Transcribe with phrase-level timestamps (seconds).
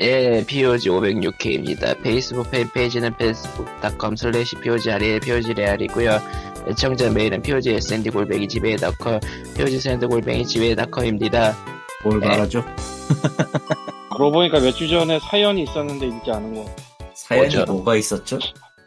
[0.00, 2.00] 예, POG 506회입니다.
[2.02, 6.20] 페이스북 팬페이지는 facebook.com slash POGREAL, POGREAL이고요.
[6.68, 9.18] 애청자 메일은 POGSND 골뱅이 지메일.com,
[9.56, 11.56] POGSND 골뱅이 지메일.com입니다.
[12.04, 12.28] 뭘 네.
[12.28, 12.64] 말하죠?
[14.14, 16.76] 그러고 보니까 몇 주 전에 사연이 있었는데 읽지 않은 거.
[17.14, 17.72] 사연이 뭐죠?
[17.72, 18.38] 뭐가 있었죠?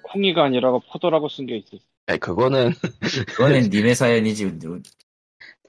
[0.03, 1.83] 콩이가 아니라 포도라고 쓴 게 있었어.
[2.07, 2.73] 아, 그거는,
[3.27, 4.49] 그거는 님의 사연이지.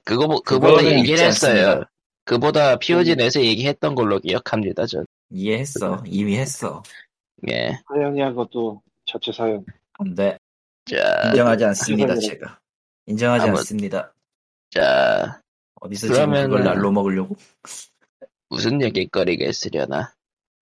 [0.05, 1.83] 그거, 뭐- 그보다 그거는 얘기를 했어요.
[2.25, 5.05] 그보다 POG 내에서 얘기했던 걸로 기억합니다, 전.
[5.33, 6.03] 이해했어.
[6.05, 6.83] 이미 했어.
[7.49, 7.71] 예.
[7.89, 9.65] 사연이야 그것도 자체 사연.
[9.97, 10.37] 근데
[10.85, 10.97] 자,
[11.29, 12.15] 인정하지 않습니다.
[12.15, 12.59] 제가
[13.07, 14.13] 인정하지 아무- 않습니다.
[14.69, 15.41] 자,
[15.81, 17.35] 어디서 지금 그걸 날로 먹으려고?
[18.49, 20.13] 무슨 얘기거리가 있으려나.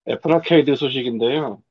[0.08, 1.62] 애플 아케이드 소식인데요.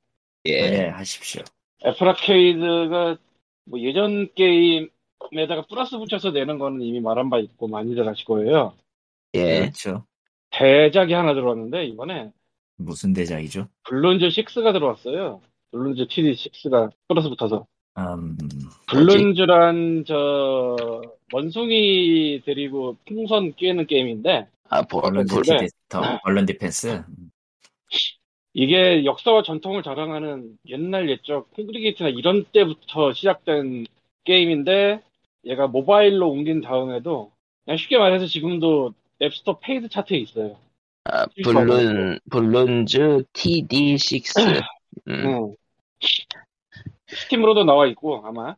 [0.45, 0.71] 예.
[0.71, 1.43] 네, 하십시오.
[1.85, 3.17] 애플 아케이드가
[3.65, 8.75] 뭐 예전 게임에다가 플러스 붙여서 내는 거는 이미 말한 바 있고 많이들 아실 거예요.
[9.35, 9.61] 예.
[9.61, 10.05] 그렇죠.
[10.51, 12.33] 대작이 하나 들어왔는데 이번에
[12.81, 13.69] 무슨 대작이죠?
[13.89, 15.41] Bloons 6가 들어왔어요.
[15.71, 17.67] Bloons TD6가 플러스 붙어서.
[17.99, 18.37] 음,
[18.89, 20.77] Bloons란 저
[21.33, 25.43] 원숭이 데리고 풍선 깨는 게임인데 아, 보, 얼른 보, 네.
[25.43, 25.75] 디펜스,
[26.47, 27.05] 디펜스.
[28.53, 33.87] 이게 역사와 전통을 자랑하는 옛날 옛적 Kongregate나 이런 때부터 시작된
[34.25, 35.03] 게임인데
[35.47, 37.33] 얘가 모바일로 옮긴 다음에도
[37.65, 40.57] 그냥 쉽게 말해서 지금도 앱스토어 paid 차트에 있어요.
[41.05, 44.61] 아, Bloon, Bloons TD6.
[45.09, 45.27] 음.
[45.27, 45.57] 응.
[47.09, 48.57] 스팀으로도 나와 있고 아마.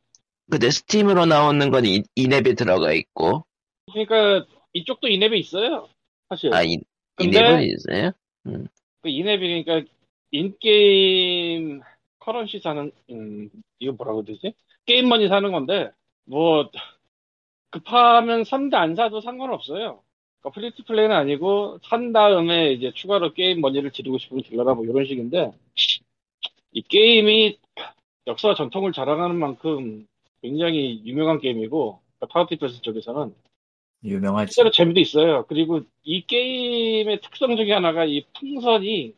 [0.51, 3.47] 근데 스팀으로 나오는 건 이, 이앱에 들어가 있고,
[3.91, 5.89] 그러니까 이쪽도 이앱에 있어요.
[6.29, 6.53] 사실.
[6.53, 6.79] 아, 이,
[7.21, 8.13] in-app은 있어요?
[8.45, 9.91] 그 이앱이 그러니까
[10.31, 11.81] in-game
[12.19, 14.55] currency 사는 음 이거 뭐라고 되지?
[14.87, 15.91] 게임 머니 사는 건데
[16.25, 16.71] 뭐
[17.71, 20.03] 급하면 산다 안 사도 상관없어요.
[20.43, 24.85] 그러니까 free to play는 아니고 산 다음에 이제 추가로 게임 머니를 지르고 싶으면 질러라 뭐
[24.85, 25.53] 이런 식인데
[26.73, 27.59] 이 게임이
[28.27, 30.07] 역사와 전통을 자랑하는 만큼
[30.43, 33.35] 굉장히 유명한 게임이고 그러니까 tower defense 쪽에서는
[34.05, 34.51] 유명하지.
[34.51, 35.47] 실제로 재미도 있어요.
[35.47, 39.15] 그리고 이 게임의 특성 중에 하나가 이 풍선이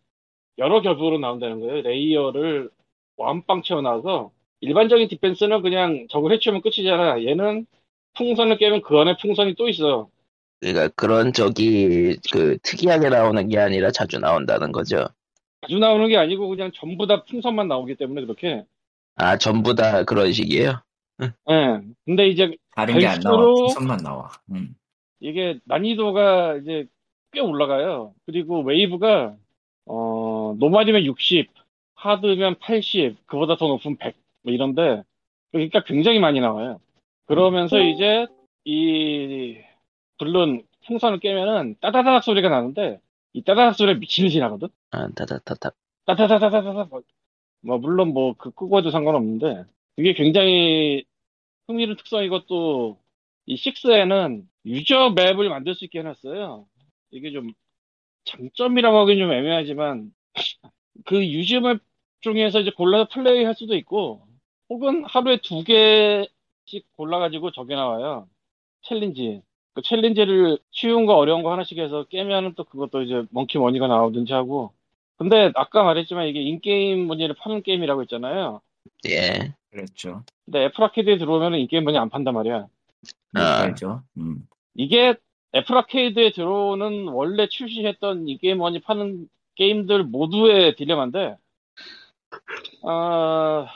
[0.58, 1.80] 여러 겹으로 나온다는 거예요.
[1.80, 2.70] layer를
[3.16, 7.24] 만빵 채워놔서 일반적인 defense는 그냥 적을 해치우면 끝이잖아.
[7.24, 7.66] 얘는
[8.14, 10.10] 풍선을 깨면 그 안에 풍선이 또 있어.
[10.64, 15.06] 그러니까 그런 적이 그 특이하게 나오는 게 아니라 자주 나온다는 거죠.
[15.60, 18.64] 자주 나오는 게 아니고 그냥 전부 다 풍선만 나오기 때문에 그렇게.
[19.16, 20.80] 아, 전부 다 그런 식이에요?
[21.22, 21.80] 예.
[22.06, 23.36] 근데 이제 다른 게 안 나와.
[23.44, 24.30] 풍선만 나와.
[24.50, 24.74] 음.
[25.20, 26.86] 이게 난이도가 이제
[27.32, 28.14] 꽤 올라가요.
[28.24, 29.36] 그리고 웨이브가
[29.86, 31.50] 어 normal이면 60,
[31.94, 35.02] hard면 80, 그보다 더 높으면 100, 뭐 이런데
[35.52, 36.80] 그러니까 굉장히 많이 나와요.
[37.26, 38.26] 그러면서 이제
[38.64, 39.58] 이
[40.24, 43.00] 물론 풍선을 깨면은 따다닥 소리가 나는데
[43.32, 44.68] 이 따다닥 소리가 미친 듯이 나거든.
[44.90, 45.70] 아, 다다다다.
[46.06, 46.88] 따다다다다다
[47.62, 49.64] 뭐 물론 뭐 그 끄고 해도 상관없는데
[49.96, 51.04] 이게 굉장히
[51.68, 52.98] 흥미로운 특성이고 또
[53.46, 56.66] 이 6에는 user map을 만들 수 있게 해놨어요.
[57.10, 57.52] 이게 좀
[58.24, 60.12] 장점이라고 하긴 좀 애매하지만
[61.06, 61.80] 그 user map
[62.22, 64.26] 중에서 이제 골라서 플레이 할 수도 있고
[64.70, 68.28] 혹은 하루에 두 개씩 골라가지고 저게 나와요.
[68.82, 69.42] 챌린지.
[69.74, 74.32] 그 챌린지를 쉬운 거 어려운 거 하나씩 해서 깨면은 또 그것도 이제 monkey money가 나오든지
[74.32, 74.72] 하고
[75.16, 78.60] 근데 아까 말했지만 이게 in-game money를 파는 게임이라고 했잖아요.
[79.08, 79.52] 예.
[79.70, 80.22] 그렇죠.
[80.44, 82.66] 근데 애플 아케이드에 들어오면 in-game money 안 판단 말이야.
[83.34, 83.40] 아.
[83.62, 84.02] 알죠.
[84.16, 84.46] 음.
[84.74, 85.14] 이게
[85.54, 91.36] 애플 아케이드에 들어오는 원래 출시했던 in-game money 파는 게임들 모두의 딜레마인데
[92.82, 93.66] 아,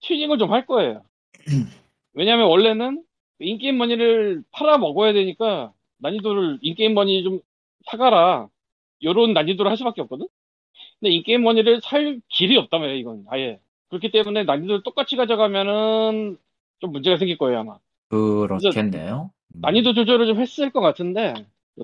[0.00, 1.02] 튜닝을 좀 할 거예요.
[2.14, 3.04] 왜냐면 원래는
[3.38, 7.40] in-game money를 팔아 먹어야 되니까 난이도를 in-game money 좀
[7.86, 8.48] 사가라.
[9.02, 10.26] 요런 난이도를 할 수밖에 없거든?
[11.00, 13.24] 근데 in-game money를 살 길이 없단 말이야, 이건.
[13.28, 13.60] 아예.
[13.88, 16.38] 그렇기 때문에 난이도를 똑같이 가져가면은
[16.78, 17.78] 좀 문제가 생길 거예요, 아마.
[18.08, 19.30] 그렇겠네요.
[19.54, 19.60] 음.
[19.60, 21.34] 난이도 조절을 좀 했을 것 같은데,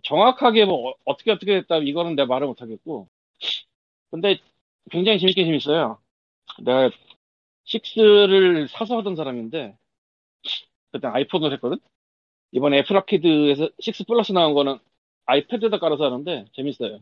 [0.05, 3.09] 정확하게 뭐, 어, 어떻게 어떻게 됐다, 이거는 내가 말을 못 하겠고.
[4.11, 4.39] 근데
[4.91, 5.99] 굉장히 재밌게 재밌어요.
[6.63, 6.91] 내가
[7.67, 9.77] 6를 사서 하던 사람인데,
[10.93, 11.79] 그때 아이폰으로 했거든?
[12.53, 14.79] 이번에 애플 아케이드에서 6 플러스 나온 거는
[15.27, 17.01] 아이패드에다 깔아서 하는데, 재밌어요.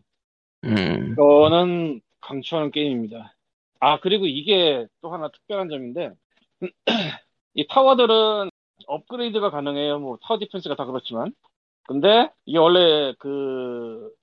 [0.65, 1.13] 음.
[1.13, 3.35] 이거는 강추하는 게임입니다.
[3.81, 6.13] 아, 그리고 이게 또 하나 특별한 점인데,
[7.55, 8.51] 이 타워들은
[8.87, 9.99] 업그레이드가 가능해요.
[9.99, 11.35] 뭐, tower defense가 다 그렇지만.
[11.85, 14.15] 근데, 이게 원래 그,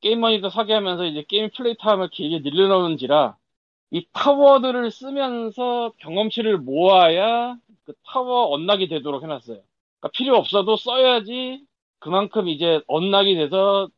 [0.00, 3.36] game money도 사게 하면서 이제 game play time을 길게 늘려놓은지라,
[3.90, 9.56] 이 타워들을 쓰면서 경험치를 모아야 그 타워 unlock이 되도록 해놨어요.
[10.00, 11.64] 그러니까 필요 없어도 써야지
[11.98, 13.88] 그만큼 이제 언락이 돼서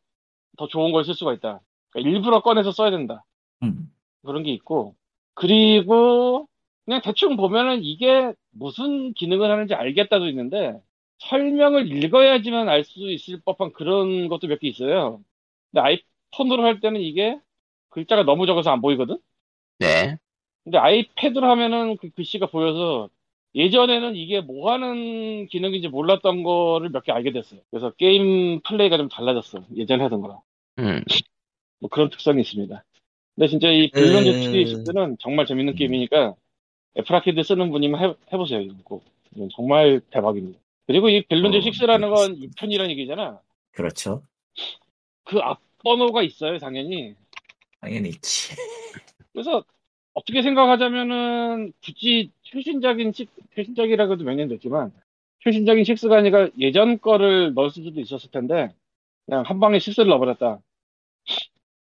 [0.57, 1.61] 더 좋은 걸 쓸 수가 있다.
[1.91, 3.25] 그러니까 일부러 꺼내서 써야 된다.
[3.63, 3.91] 음.
[4.23, 4.95] 그런 게 있고
[5.33, 6.47] 그리고
[6.85, 10.79] 그냥 대충 보면은 이게 무슨 기능을 하는지 알겠다도 있는데
[11.19, 15.23] 설명을 읽어야지만 알 수 있을 법한 그런 것도 몇 개 있어요.
[15.71, 15.81] 근데
[16.31, 17.39] 아이폰으로 할 때는 이게
[17.89, 19.19] 글자가 너무 적어서 안 보이거든?
[19.81, 20.17] 네.
[20.63, 23.09] 근데 아이패드로 하면은 그 글씨가 보여서
[23.55, 27.59] 예전에는 이게 뭐 하는 기능인지 몰랐던 거를 몇 개 알게 됐어요.
[27.69, 29.65] 그래서 game play가 좀 달라졌어.
[29.75, 30.39] 예전에 하던 거랑.
[30.79, 31.01] 음.
[31.79, 32.83] 뭐 그런 특성이 있습니다.
[33.35, 34.53] 근데 진짜 이 Bloons 음.
[34.53, 35.75] TD 는 정말 재밌는 음.
[35.75, 36.35] 게임이니까
[36.99, 38.61] 애플 아케이드 쓰는 분이면 해, 해보세요.
[38.61, 39.03] 이거 꼭.
[39.35, 40.59] 이건 정말 대박입니다.
[40.87, 42.53] 그리고 이 Bloons 어, 6라는 건 알겠습니다.
[42.67, 43.39] 6편이라는 얘기잖아.
[43.71, 44.23] 그렇죠.
[45.23, 47.15] 그 앞번호가 있어요, 당연히.
[47.79, 48.53] 당연히 있지.
[49.33, 49.63] 그래서
[50.13, 54.91] 어떻게 생각하자면은 굳이 최신작인 식- 최신작이라고 해도 몇 년 됐지만
[55.43, 58.73] 최신작인 6가 아니라 예전 거를 넣을 수도 있었을 텐데
[59.25, 60.59] 그냥 한 방에 6를 넣어버렸다.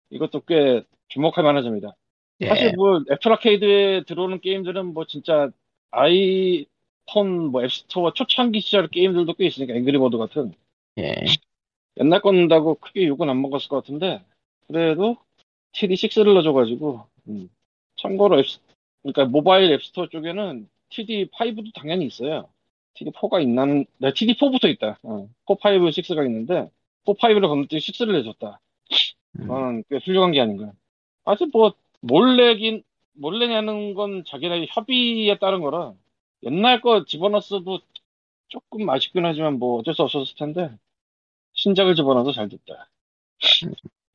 [0.10, 1.92] 이것도 꽤 주목할 만한 점이다.
[2.42, 2.48] 예.
[2.48, 5.50] 사실 뭐 애플 아케이드에 들어오는 게임들은 뭐 진짜
[5.92, 10.54] 아이폰 뭐 App Store 초창기 시절 게임들도 꽤 있으니까 앵그리버드 같은
[11.00, 11.14] 예.
[12.00, 14.24] 옛날 거라고 크게 욕은 안 먹었을 것 같은데
[14.68, 15.18] 그래도
[15.74, 17.50] TD6를 넣어줘가지고 음.
[17.98, 18.46] 참고로 앱
[19.02, 22.50] 그러니까 모바일 앱스토어 쪽에는 TD5도 당연히 있어요.
[22.96, 25.00] TD4가 있나는 네, TD4부터 있다.
[25.04, 25.30] 어.
[25.48, 26.70] 4, 5, 6가 있는데
[27.06, 28.60] 4, 5를 건너뛰고 6를 내줬다.
[29.40, 29.42] 음.
[29.42, 30.72] 그건 꽤 훌륭한 게 아닌가.
[31.26, 32.84] 아직 뭐 몰래긴
[33.14, 35.94] 몰래냐는 건 자기네 협의에 따른 거라
[36.44, 37.80] 옛날 거 집어넣었어도
[38.48, 40.70] 조금 아쉽긴 하지만 뭐 어쩔 수 없었을 텐데
[41.54, 42.90] 신작을 집어넣어서 잘 됐다.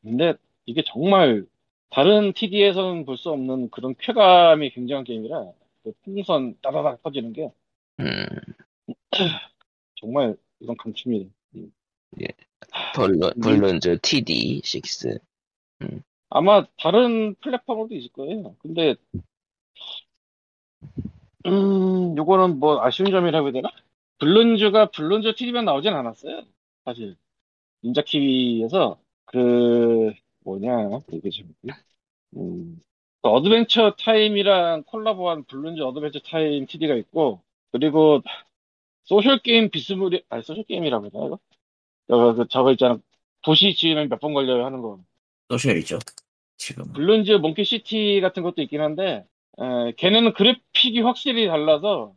[0.03, 0.35] 근데
[0.67, 1.47] 이게 정말
[1.93, 5.53] 다른 TD에서는 볼 수 없는 그런 쾌감이 굉장한 게임이라
[5.85, 7.51] 그 풍선 따다닥 터지는 게
[8.01, 8.27] 음.
[9.97, 11.31] 정말 이건 강추입니다.
[12.95, 15.21] 블룬, 블룬즈 TD6.
[16.31, 18.57] 아마 다른 플랫폼으로도 있을 거예요.
[18.59, 18.95] 근데
[21.47, 23.69] 음, 요거는 뭐 아쉬운 점이라고 해야 되나?
[24.19, 26.45] 블룬즈가 블룬즈 TV만 나오진 않았어요.
[26.85, 27.17] 사실
[27.85, 30.13] Ninja Kiwi에서 그
[30.45, 31.55] 뭐냐 이게 좀
[32.37, 32.81] 음,
[33.23, 37.43] 그 Adventure Time이랑 콜라보한 Bloons Adventure Time TD가 있고
[37.73, 38.23] 그리고
[39.05, 41.41] social game 비스무리 아니 social game이라고 해야 되나 이거?
[42.09, 42.99] 저거, 그, 저거 있잖아
[43.43, 45.01] 도시 지으면 몇 분 걸려요 하는 거
[45.51, 45.99] social이죠.
[46.57, 46.93] 지금.
[46.93, 49.27] Bloons Monkey City 같은 것도 있긴 한데
[49.61, 52.15] 에, 걔네는 그래픽이 확실히 달라서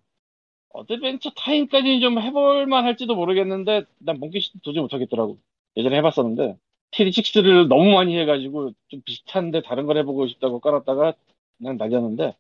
[0.70, 5.40] Adventure Time까지는 좀 해볼만 할지도 모르겠는데 난 Monkey City 도저히 못하겠더라고
[5.78, 6.58] 예전에 해봤었는데
[6.92, 11.14] TD6를 너무 많이 해가지고 좀 비슷한데 다른 걸 해보고 싶다고 깔았다가
[11.58, 12.36] 그냥 날렸는데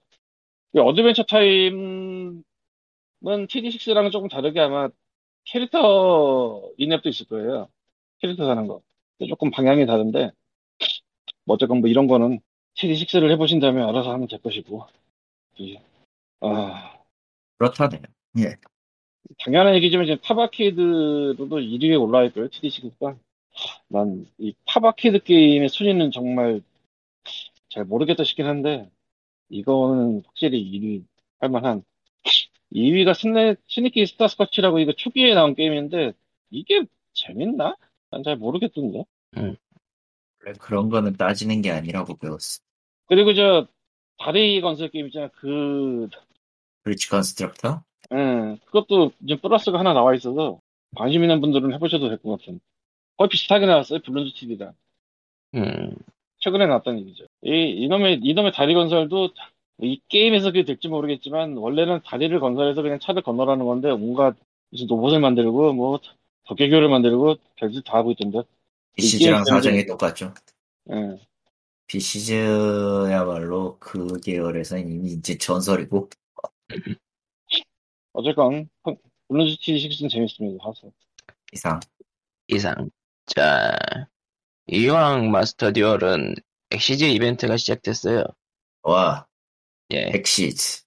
[0.75, 2.43] 이 Adventure Time은
[3.23, 4.89] TD6랑은 조금 다르게 아마
[5.45, 7.69] 캐릭터 in-app도 있을 거예요.
[8.19, 8.81] 캐릭터 사는 거.
[9.29, 10.31] 조금 방향이 다른데
[11.45, 12.39] 뭐 어쨌건 뭐 이런 거는
[12.75, 14.85] TD6를 해보신 다음에 알아서 하면 될 것이고.
[15.57, 15.77] 이,
[16.41, 16.93] 아.
[17.57, 18.01] 그렇다네요.
[18.39, 18.55] 예.
[19.39, 23.17] 당연한 얘기지만 지금 Top Arcade로도 1위에 올라와 있고요 TD6가
[23.87, 26.61] 난 이 Top Arcade 게임의 순위는 정말
[27.69, 28.89] 잘 모르겠다 싶긴 한데
[29.49, 31.05] 이거는 확실히 1위
[31.39, 31.83] 할 만한
[32.71, 36.13] 2위가 Snea, Sneaky Sasquatch라고 이거 초기에 나온 게임인데
[36.51, 37.75] 이게 재밌나?
[38.11, 39.03] 난 잘 모르겠던데
[40.43, 42.61] 원래 그런 거는 따지는 게 아니라고 배웠어.
[43.07, 43.67] 그리고 저
[44.17, 46.07] 다리 건설 게임 있잖아 그
[46.83, 47.83] Bridge Constructor?
[48.13, 50.59] 예, 그것도 이제 플러스가 하나 나와 있어서
[50.95, 52.59] 관심 있는 분들은 해보셔도 될 것 같은.
[53.17, 54.73] 거의 비슷하게 나왔어요, Bloons TD가.
[55.55, 55.95] 음.
[56.39, 57.25] 최근에 나왔다는 얘기죠.
[57.43, 59.29] 이, 이놈의, 이놈의 다리 건설도
[59.81, 64.35] 이 게임에서 그게 될지 모르겠지만, 원래는 다리를 건설해서 그냥 차를 건너라는 건데, 온갖
[64.69, 65.99] 무슨 로봇을 만들고, 뭐,
[66.47, 68.43] 도깨교를 만들고, 별짓 다 하고 있던데.
[68.93, 70.33] 비시즈랑 사정이 똑같죠.
[70.91, 71.19] 예.
[71.87, 76.09] 비시즈야말로 그 계열에서는 이미 이제 전설이고,
[78.13, 78.69] 어쨌건,
[79.27, 80.89] 블론즈 TV6는 재밌습니다, 하서.
[81.51, 81.79] 이상.
[82.47, 82.89] 이상.
[83.27, 83.77] 자,
[84.67, 86.35] 이왕 마스터 듀얼은
[86.71, 88.23] 엑시즈 이벤트가 시작됐어요.
[88.83, 89.27] 와,
[89.93, 90.11] 예.
[90.13, 90.83] 엑시즈.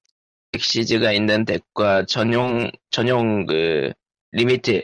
[0.55, 3.93] 엑시즈가 있는 deck과 전용, 전용 그,
[4.33, 4.83] limit,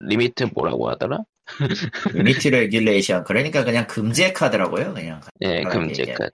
[0.00, 1.24] 리미트 뭐라고 하더라?
[2.14, 3.24] limited regulation.
[3.24, 5.20] 그러니까 그냥 금제 카드라고요, 그냥.
[5.40, 6.12] 예, 아, 금제.
[6.12, 6.30] 카드.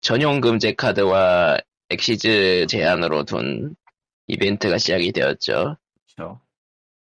[0.00, 1.58] 전용 금제 카드와
[1.90, 3.76] 엑시즈 제한으로 둔
[4.26, 5.76] 이벤트가 시작이 되었죠.
[6.16, 6.40] 그렇죠.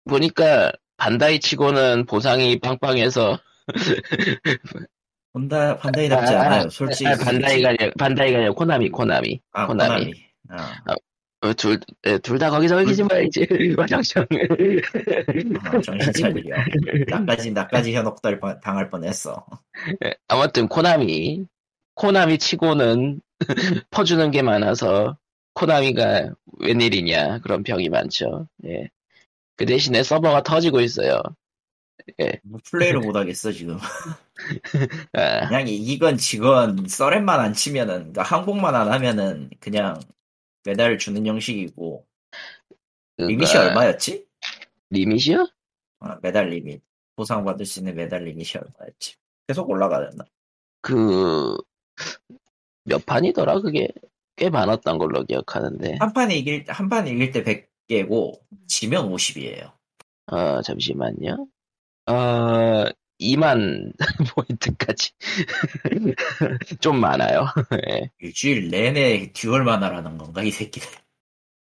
[0.09, 3.40] 보니까 반다이 치고는 보상이 빵빵해서
[5.32, 7.09] 판다, 판다이답지 않아요, 솔직히.
[7.09, 10.12] 아, 반다이가 아니라 반다이가 아니라 코나미 코나미 아, 코나미.
[10.49, 10.75] 코나미.
[10.87, 10.94] 아,
[11.40, 14.28] 어, 둘둘 다 거기서 이기지 말지 와장창
[15.75, 16.56] 어, 정신 차리려.
[17.09, 18.23] 나까지, 나까지 현혹
[18.62, 19.44] 당할 뻔했어.
[20.28, 21.47] 아무튼 코나미
[21.97, 23.21] 코나미 치고는
[23.90, 25.18] 퍼주는 게 많아서
[25.54, 28.47] 코나미가 웬일이냐 그런 평이 많죠.
[28.66, 28.88] 예.
[29.62, 31.23] 그 대신에 서버가 터지고 있어요.
[32.42, 33.78] 뭐 플레이를 못 하겠어 지금.
[35.12, 40.00] 아, 그냥 이건 직원 썰렌만 안 치면은 그러니까 항복만 안 하면은 그냥
[40.64, 42.04] 메달을 주는 형식이고
[43.19, 44.26] 리밋이 그러니까 얼마였지?
[44.90, 45.47] 리밋이요?
[46.00, 46.83] 아, 메달 리밋
[47.14, 49.14] 보상 받을 수 있는 메달 리밋이 얼마였지?
[49.47, 50.25] 계속 올라가잖아.
[50.81, 51.57] 그,
[52.83, 53.61] 몇 판이더라?
[53.61, 53.87] 그게
[54.35, 55.99] 꽤 많았던 걸로 기억하는데.
[56.00, 59.72] 한판 이길 한판 이길 때 100 개고 지면 50이에요.
[60.26, 61.46] 어, 잠시만요.
[62.06, 62.84] 어,
[63.20, 63.92] 2만
[64.34, 65.10] 포인트까지.
[66.80, 67.46] 좀 많아요.
[67.88, 68.10] 예.
[68.18, 70.88] 일주일 내내 듀얼만 하라는 건가 이 새끼들.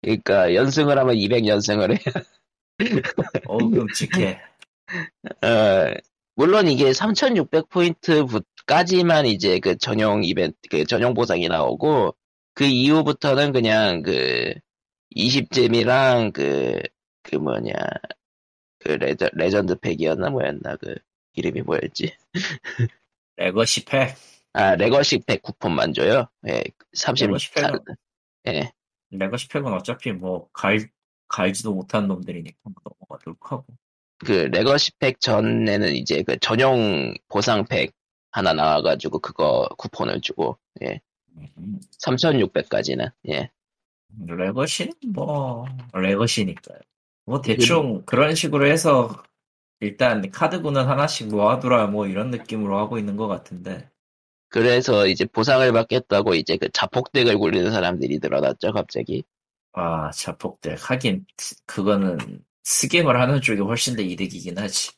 [0.01, 1.99] 그러니까 연승을 하면 200 연승을 해.
[3.47, 4.39] 어우 끔찍해.
[5.41, 5.93] 어,
[6.35, 12.15] 물론 이게 3600 포인트까지만 이제 그 전용 이벤트, 그 전용 보상이 나오고,
[12.53, 14.53] 그 이후부터는 그냥 그
[15.15, 16.81] 20 gem이랑 그,
[17.23, 17.73] 그 뭐냐,
[18.79, 20.95] 그 레저, 레전드 팩이었나 뭐였나, 그
[21.33, 22.15] 이름이 뭐였지?
[23.37, 24.15] 레거시 팩.
[24.53, 26.27] 아, 레거시 팩 쿠폰만 줘요.
[26.47, 27.79] 예, 30, 레거시 팩은
[28.47, 28.71] 예,
[29.09, 30.89] 레거시 팩은 어차피 뭐 갈,
[31.27, 33.65] 갈지도 못한 놈들이니까 뭐 넘어가도록 하고.
[34.19, 37.91] 그 레거시 팩 전에는 이제 그 전용 보상 팩
[38.31, 41.01] 하나 나와가지고 그거 쿠폰을 주고, 예,
[41.37, 43.49] 음, 3600까지는, 예.
[44.27, 46.79] 레거시는 뭐 레거시니까요.
[47.25, 49.23] 뭐 대충 그런 식으로 해서
[49.79, 53.89] 일단 카드구는 하나씩 모아두라 뭐 이런 느낌으로 하고 있는 것 같은데
[54.49, 59.23] 그래서 이제 보상을 받겠다고 이제 그 자폭덱을 굴리는 사람들이 늘어났죠, 갑자기.
[59.73, 61.25] 아 자폭들 하긴
[61.65, 62.17] 그거는
[62.63, 64.91] 스겜을 하는 쪽이 훨씬 더 이득이긴 하지.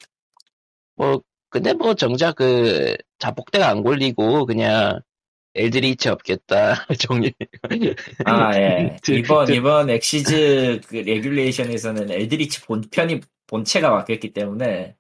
[0.96, 5.00] 뭐, 근데 뭐 정작 그 자폭deck 안 굴리고 그냥
[5.58, 7.30] 엘드리치 없겠다, 종류.
[8.26, 8.98] 아 예.
[9.04, 14.96] 드- 이번 드- 이번 엑시즈 그 regulation에서는 엘드리치 본편이 본체가 바뀌었기 때문에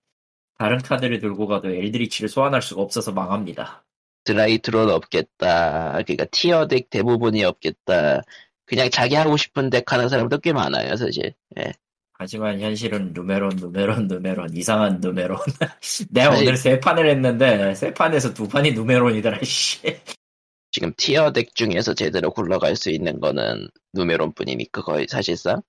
[0.58, 3.84] 다른 카드를 들고 가도 엘드리치를 소환할 수가 없어서 망합니다.
[4.24, 5.92] 드라이트론 없겠다.
[6.04, 8.22] 그러니까 tier deck 대부분이 없겠다.
[8.66, 11.34] 그냥 자기 하고 싶은 deck 하는 사람도 꽤 많아요, 사실.
[11.60, 11.72] 예.
[12.20, 15.38] 하지만 현실은 누메론, 누메론, 누메론, 이상한 누메론.
[16.10, 19.80] 내가 사실- 오늘 세 판을 했는데, 세 판에서 두 판이 누메론이더라, 씨.
[20.78, 25.64] 지금 tier deck 중에서 제대로 굴러갈 수 있는 거는 누메론 뿐이니 까 거의 사실상.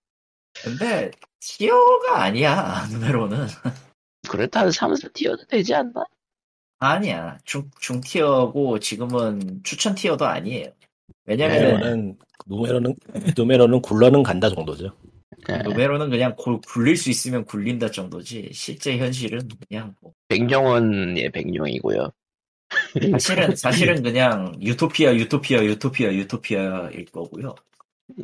[0.63, 1.11] 근데,
[1.41, 3.47] tier가 아니야, 누메론은.
[4.29, 6.05] 그렇다 면 3, 4 tier도 되지 않나?
[6.81, 7.39] 아니야.
[7.47, 10.67] 중, 중tier고, 지금은 추천 tier도 아니에요.
[11.25, 12.95] 왜냐면은, 누메로는
[13.35, 14.95] 누메로는 굴러는 간다 정도죠.
[15.49, 15.57] 예.
[15.63, 20.13] 누메론은 그냥 골- 굴릴 수 있으면 굴린다 정도지, 실제 현실은 그냥 뭐.
[20.29, 22.11] 백룡은 백룡이고요.
[23.13, 27.55] 사실은, 사실은 그냥 유토피아, 유토피아, 유토피아, 유토피아일 거고요.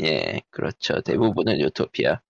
[0.02, 1.00] 예, 그렇죠.
[1.02, 2.20] 대부분은 유토피아.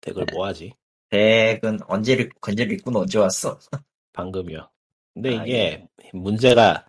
[0.00, 0.72] 덱을 뭐 하지?
[1.10, 3.58] 덱은 언제, 읽- 언제 읽고 언제 왔어?
[4.12, 4.68] 방금이요.
[5.14, 6.84] 근데 아, 이게 문제가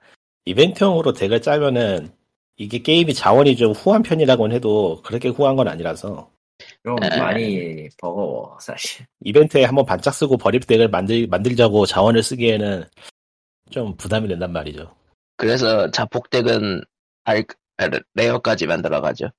[0.46, 2.12] 이벤트형으로 덱을 짜면은
[2.58, 6.30] 이게 게임이 자원이 좀 후한 편이라고는 해도 그렇게 후한 건 아니라서
[6.84, 7.18] 좀 에.
[7.20, 9.06] 많이 버거워 사실.
[9.24, 12.84] 이벤트에 한번 반짝 쓰고 버릴 deck을 만들, 만들자고 자원을 쓰기에는
[13.70, 14.96] 좀 부담이 된단 말이죠.
[15.36, 16.82] 그래서 자폭deck은
[17.26, 17.46] 알,
[17.78, 19.30] 아, rare까지 만들어가죠.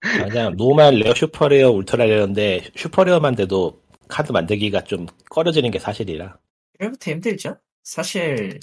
[0.00, 6.38] 그냥 노멀 레어 슈퍼레어 울트라 레어인데 슈퍼레어만 돼도 카드 만들기가 좀 꺼려지는 게 사실이라
[6.78, 7.56] 그래부터 힘들죠.
[7.82, 8.60] 사실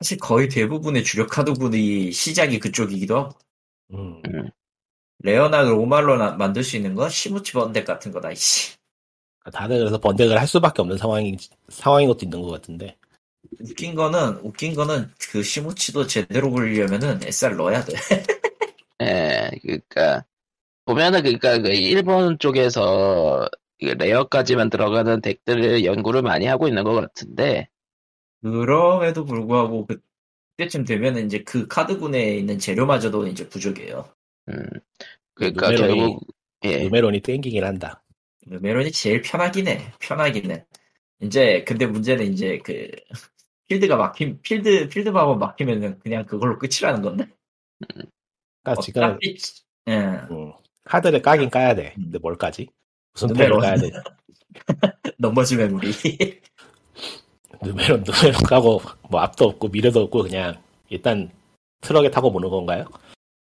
[0.00, 3.38] 사실 거의 대부분의 주력 카드군이 시작이 그쪽이기도 하고
[3.94, 4.20] 음,
[5.20, 8.76] 레어나 로말로 나- 만들 수 있는 건 시무치 번덱 같은 거다 이씨.
[9.52, 11.36] 다들 그래서 번덱을 할 수밖에 없는 상황인
[11.68, 12.96] 상황인 것도 있는 것 같은데
[13.60, 17.94] 웃긴 거는 웃긴 거는 그 시무치도 제대로 굴리려면은 SR 넣어야 돼.
[19.02, 20.24] 예, 그니까,
[20.86, 23.48] 보면은 그니까 그 일본 쪽에서
[23.80, 27.68] 그 rare까지만 들어가는 deck들을 연구를 많이 하고 있는 것 같은데,
[28.42, 29.86] 그럼에도 불구하고
[30.56, 34.08] 그때쯤 되면은 이제 그 카드군에 있는 재료마저도 이제 부족해요.
[34.48, 34.66] 음,
[35.34, 36.20] 그니까 누메론이- 결국,
[36.64, 38.02] 예, 누메론이 땡기긴 한다.
[38.46, 39.92] 메론이 제일 편하긴 해.
[39.98, 40.66] 편하긴 해.
[41.20, 42.90] 이제, 근데 문제는 이제 그,
[43.68, 47.28] 필드가 막힘, 필드, 필드 마법 막히면은 그냥 그걸로 끝이라는 건데.
[48.62, 49.36] 그러니까 지금 어차피,
[49.88, 49.94] 예.
[49.94, 50.52] 음,
[50.84, 51.92] 카드를 까긴 까야 돼.
[51.94, 52.68] 근데 뭘 까지?
[53.12, 53.32] 무슨.
[53.34, 53.90] 팩을 까야 돼?
[55.18, 55.90] 넘버즈 메모리.
[57.62, 61.30] 누메론 누메론 까고 뭐 앞도 없고 미래도 없고 그냥 일단
[61.80, 62.86] 트럭에 타고 보는 건가요?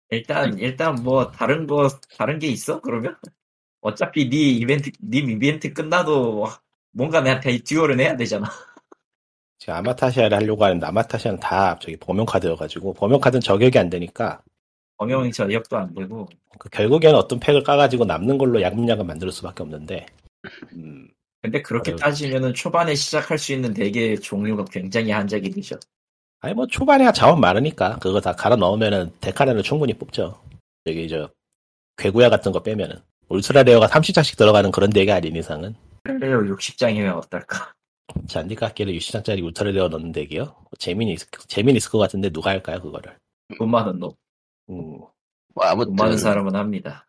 [0.10, 2.79] 일단, 일단 뭐, 다른 거, 다른 게 있어?
[2.81, 3.17] 그러면?
[3.81, 6.48] 어차피 네 이벤트, 네 이벤트 끝나도
[6.91, 8.48] 뭔가 내한테 duel은 해야 되잖아.
[9.60, 14.41] 지금 아마타시아를 하려고 하는데 아마타시아는 다 저기 범용 카드여가지고 범용 카드는 저격이 안 되니까
[14.98, 16.27] 범용 저역도 안 되고
[16.60, 20.06] 그 결국에는 어떤 팩을 까가지고 남는 걸로 야금야금 만들 수밖에 없는데
[20.74, 21.08] 음,
[21.41, 22.00] 근데 그렇게 어려워.
[22.00, 25.79] 따지면은 초반에 시작할 수 있는 대게 종류가 굉장히 한정이죠.
[26.39, 30.39] 아니 뭐 초반에 자원 많으니까 그거 다 갈아 넣으면은 데카레를 충분히 뽑죠.
[30.86, 31.29] 저기 저
[31.98, 32.96] 괴구야 같은 거 빼면은
[33.29, 35.75] 울트라 레어가 30장씩 들어가는 그런 덱이 아닌 이상은
[36.20, 37.74] 레어 60장이면 어떨까?
[38.28, 40.44] 잔디 깎기를 60장짜리 울트라 레어 넣는 덱이요?
[40.44, 43.18] 뭐 재미는 있, 재미는 있을 것 같은데 누가 할까요 그거를?
[43.58, 44.12] 돈 많은 놈,
[44.70, 44.98] 음,
[45.54, 47.08] 뭐 아무튼 돈 많은 사람은 합니다.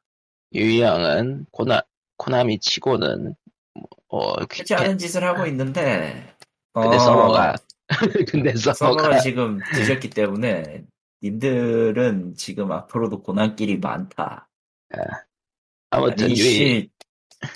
[0.55, 1.83] 유희양은 코나
[2.17, 3.35] 코나미 치고는
[4.09, 6.35] 어 하지 않은 짓을 하고 있는데
[6.73, 7.57] 근데 어, 서버가
[8.29, 10.85] 근데 서버가 서버가 지금 뒤졌기 때문에
[11.23, 14.49] 님들은 지금 앞으로도 고난길이 많다.
[15.91, 16.91] 아무튼 아니 유희 씨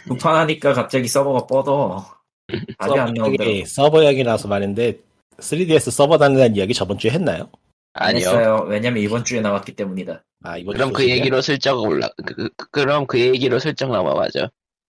[0.07, 2.05] 두판 하니까 갑자기 서버가 뻗어.
[2.79, 3.65] 답이 안 나오더라고.
[3.67, 4.99] 서버, 이야기 나와서 말인데
[5.39, 7.51] 3DS 서버 다는다는 이야기 저번 주에 했나요?
[7.95, 8.19] 안 아니요.
[8.29, 8.67] 했어요.
[8.69, 10.25] 왜냐면 이번 주에 나왔기 때문이다.
[10.45, 11.09] 아 이번 그럼 주 그?
[11.09, 14.49] 얘기로 슬쩍 올라 그, 그, 그럼 그 얘기로 슬쩍 넘어가죠.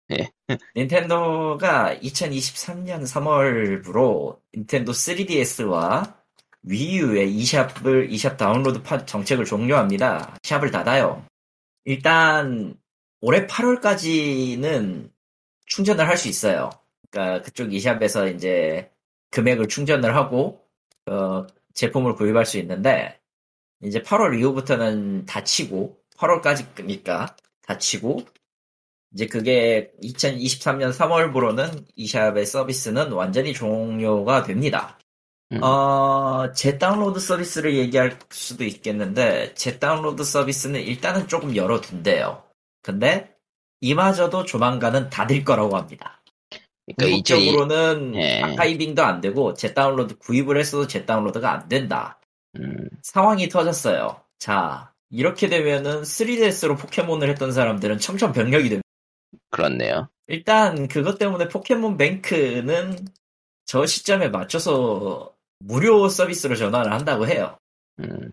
[0.76, 6.14] 닌텐도가 2023년 3월부로 닌텐도 3DS와
[6.64, 10.36] 위유의 e샵을 e샵 다운로드 파- 정책을 종료합니다.
[10.44, 11.24] 샵을 닫아요.
[11.86, 12.76] 일단
[13.22, 15.12] 올해 8월까지는
[15.66, 16.70] 충전을 할 수 있어요.
[17.12, 18.92] 그러니까 그쪽 e샵에서 이제
[19.32, 20.66] 금액을 충전을 하고
[21.08, 23.20] 어, 제품을 구입할 수 있는데
[23.84, 27.36] 이제 8월 이후부터는 닫히고 8월까지니까
[27.68, 28.26] 닫히고
[29.14, 35.00] 이제 그게 2023년 3월부로는 e샵의 서비스는 완전히 종료가 됩니다.
[35.52, 35.64] 음.
[35.64, 42.44] 어, 재다운로드 서비스를 얘기할 수도 있겠는데, 재다운로드 서비스는 일단은 조금 열어둔대요.
[42.82, 43.36] 근데,
[43.82, 46.22] 이마저도 조만간은 닫을 거라고 합니다.
[46.98, 48.42] 그러니까 이제 이- 궁극적으로는 예.
[48.42, 52.20] 아카이빙도 안 되고, 재다운로드 구입을 했어도 재다운로드가 안 된다.
[52.58, 54.22] 음, 상황이 터졌어요.
[54.40, 58.84] 자, 이렇게 되면은 3DS로 포켓몬을 했던 사람들은 청천벽력이 됩니다.
[59.52, 60.10] 그렇네요.
[60.28, 63.08] 일단 그것 때문에 포켓몬 뱅크는
[63.66, 67.58] 저 시점에 맞춰서 무료 서비스로 전환을 한다고 해요.
[68.00, 68.32] 음,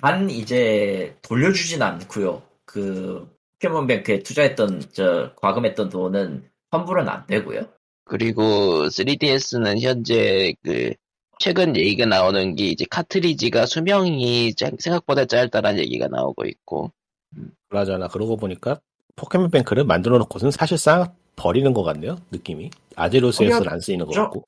[0.00, 2.42] 단 이제 돌려주진 않고요.
[2.64, 7.62] 그 포켓몬 뱅크에 투자했던 저 과금했던 돈은 환불은 안 되고요.
[8.04, 10.92] 그리고 3DS는 현재 그
[11.40, 16.92] 최근 얘기가 나오는 게 이제 카트리지가 수명이 짜- 생각보다 짧다라는 얘기가 나오고 있고
[17.68, 18.08] 그러잖아.
[18.08, 18.80] 그러고 보니까
[19.16, 22.16] 포켓몬 뱅크를 만들어 놓고는 사실상 버리는 것 같네요.
[22.30, 24.12] 느낌이 아제로스에서는 안 쓰이는 것?
[24.14, 24.44] 같고.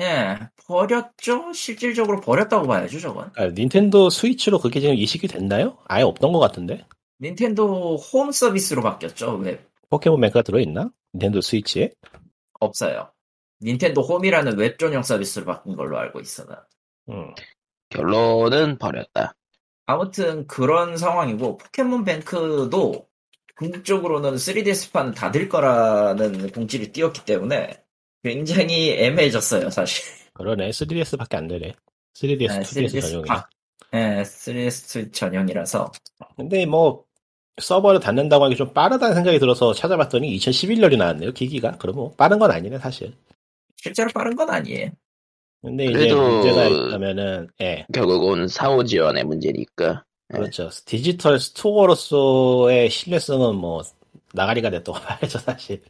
[0.00, 1.52] 예, 버렸죠?
[1.52, 3.30] 실질적으로 버렸다고 봐야죠, 저건.
[3.36, 5.76] 아, 닌텐도 스위치로 그게 지금 이식이 됐나요?
[5.86, 6.84] 아예 없던 것 같은데.
[7.20, 9.68] 닌텐도 홈 서비스로 바뀌었죠, 웹.
[9.88, 10.90] 포켓몬 뱅크가 들어있나?
[11.14, 11.90] 닌텐도 스위치에?
[12.60, 13.10] 없어요.
[13.62, 16.66] 닌텐도 홈이라는 웹 전용 서비스로 바뀐 걸로 알고 있어, 나.
[17.10, 17.34] 음.
[17.90, 19.34] 결론은 버렸다.
[19.86, 23.06] 아무튼 그런 상황이고 포켓몬 뱅크도
[23.56, 27.82] 궁극적으로는 3DS판 닫을 거라는 공지를 띄웠기 때문에
[28.22, 30.04] 굉장히 애매해졌어요 사실
[30.34, 30.70] 그러네.
[30.70, 31.74] 3DS밖에 안 되네.
[32.14, 33.26] 3DS, 네, 2DS 3DS 전용이네.
[33.26, 33.50] 박-
[33.92, 35.90] 네, 3DS 전용이라서
[36.36, 37.04] 근데 뭐
[37.60, 41.32] 서버를 닫는다고 하기 좀 빠르다는 생각이 들어서 찾아봤더니 2011년이 나왔네요.
[41.32, 41.72] 기기가.
[41.78, 43.12] 그럼 뭐 빠른 건 아니네 사실.
[43.76, 44.90] 실제로 빠른 건 아니에요
[45.62, 47.86] 근데 이제 문제가 있다면은 예.
[47.92, 50.04] 결국은 사후 지원의 문제니까.
[50.28, 50.70] 그렇죠.
[50.86, 53.82] 디지털 스토어로서의 신뢰성은 뭐
[54.32, 55.82] 나가리가 됐다고 봐야죠 사실.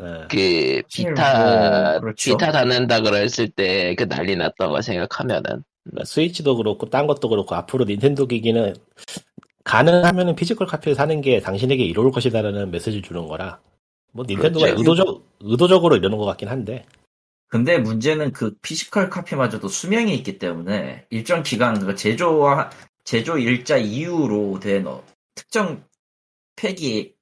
[0.00, 0.26] 예.
[0.30, 2.32] 그 비타 뭐, 그렇죠.
[2.36, 7.54] 비타 닫는다 그랬을 때 그 난리 났던 거 생각하면은 그러니까 스위치도 그렇고 딴 것도 그렇고
[7.54, 8.74] 앞으로 닌텐도 기기는
[9.66, 13.60] 가능하면은 physical copy를 사는 게 당신에게 이로울 것이다라는 메시지를 주는 거라
[14.12, 14.80] 뭐 닌텐도가 그렇죠.
[14.80, 16.86] 의도적 의도적으로 이러는 것 같긴 한데
[17.48, 22.70] 근데 문제는 그 physical copy마저도 수명이 있기 때문에 일정 기간 그 제조와
[23.04, 25.02] 제조 일자 이후로 된 어,
[25.34, 25.84] 특정
[26.56, 27.12] 팩이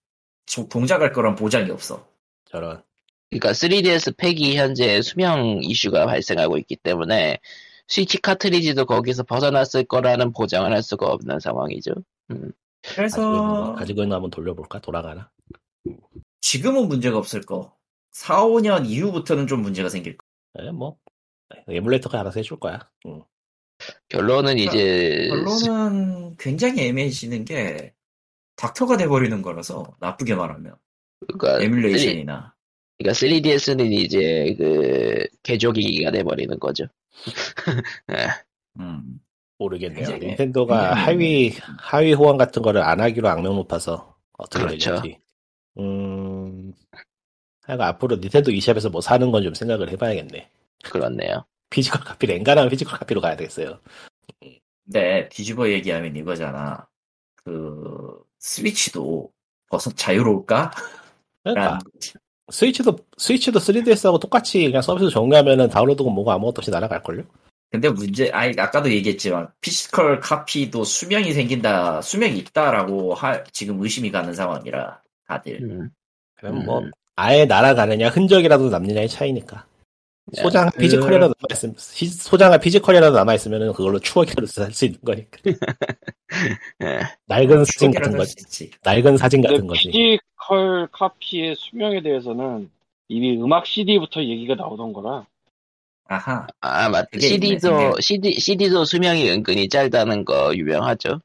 [0.46, 2.06] 조- 동작할 거란 보장이 없어
[2.44, 2.82] 저런
[3.30, 7.38] 그러니까 3DS 팩이 현재 수명 이슈가 발생하고 있기 때문에
[7.88, 11.92] 스위치 카트리지도 거기서 벗어났을 거라는 보장을 할 수가 없는 상황이죠.
[12.30, 12.52] 있는,
[12.94, 15.30] 그래서 거, 가지고 있는 거 한번 돌려볼까 돌아가나
[16.40, 17.76] 지금은 문제가 없을 거.
[18.12, 20.24] 4, 5년 이후부터는 좀 문제가 생길 거.
[20.60, 20.98] 예, 뭐
[21.68, 22.88] 에뮬레이터가 알아서 해줄 거야.
[23.06, 23.22] 응.
[24.08, 27.92] 결론은 이제 결론은 굉장히 애매해지는 게
[28.56, 30.76] 닥터가 돼버리는 거라서 나쁘게 말하면
[31.26, 32.54] 그러니까, 에뮬레이션이나
[32.98, 36.86] 그러니까 3DS는 이제 그 개조기기가 돼버리는 거죠.
[38.12, 38.28] 예.
[38.78, 39.20] 음.
[39.58, 40.06] 모르겠네요.
[40.08, 45.00] 굉장히- 닌텐도가 굉장히 하위 하위 호환 같은 거를 안 하기로 악명 높아서 어떻게 그렇죠.
[45.00, 45.18] 될지.
[45.78, 46.72] 음.
[47.62, 50.50] 하여간 앞으로 닌텐도 e샵에서 뭐 사는 건 좀 생각을 해봐야겠네.
[50.84, 51.44] 그렇네요.
[51.70, 53.78] physical copy를 엔간하면 physical copy로 가야 되겠어요.
[54.84, 56.86] 근데 뒤집어 얘기하면 이거잖아.
[57.36, 59.30] 그 스위치도
[59.70, 60.72] 벌써 자유로울까?
[61.42, 61.78] 그러니까.
[62.50, 67.22] 스위치도 스위치도 3DS하고 똑같이 그냥 서비스 종료하면은 다운로드고 뭐고 아무것도 없이 날아갈 걸요?
[67.74, 74.32] 근데 문제, 아니, 아까도 얘기했지만, physical copy도 수명이 생긴다, 수명이 있다라고 하, 지금 의심이 가는
[74.32, 75.58] 상황이라, 다들.
[75.60, 75.90] 음.
[76.36, 76.92] 그럼 뭐 음.
[77.16, 79.66] 아예 날아가느냐 흔적이라도 남느냐의 차이니까.
[80.34, 85.40] 소장 그- physical이라도 남아있으면 소장과 physical이라도 남아있으면 그걸로 추억이라도 살수 있는 거니까.
[86.84, 87.00] 예.
[87.26, 88.70] 낡은 사진 같은 할 거지.
[88.84, 89.90] 낡은 사진 같은 거지.
[89.90, 92.70] physical copy의 수명에 대해서는
[93.08, 95.26] 이미 음악 CD부터 얘기가 나오던 거라
[96.06, 96.46] 아하.
[96.60, 97.08] 아, 맞다.
[97.14, 98.02] 있네, CD도, 그게.
[98.02, 101.20] CD, CD도 수명이 은근히 짧다는 거 유명하죠.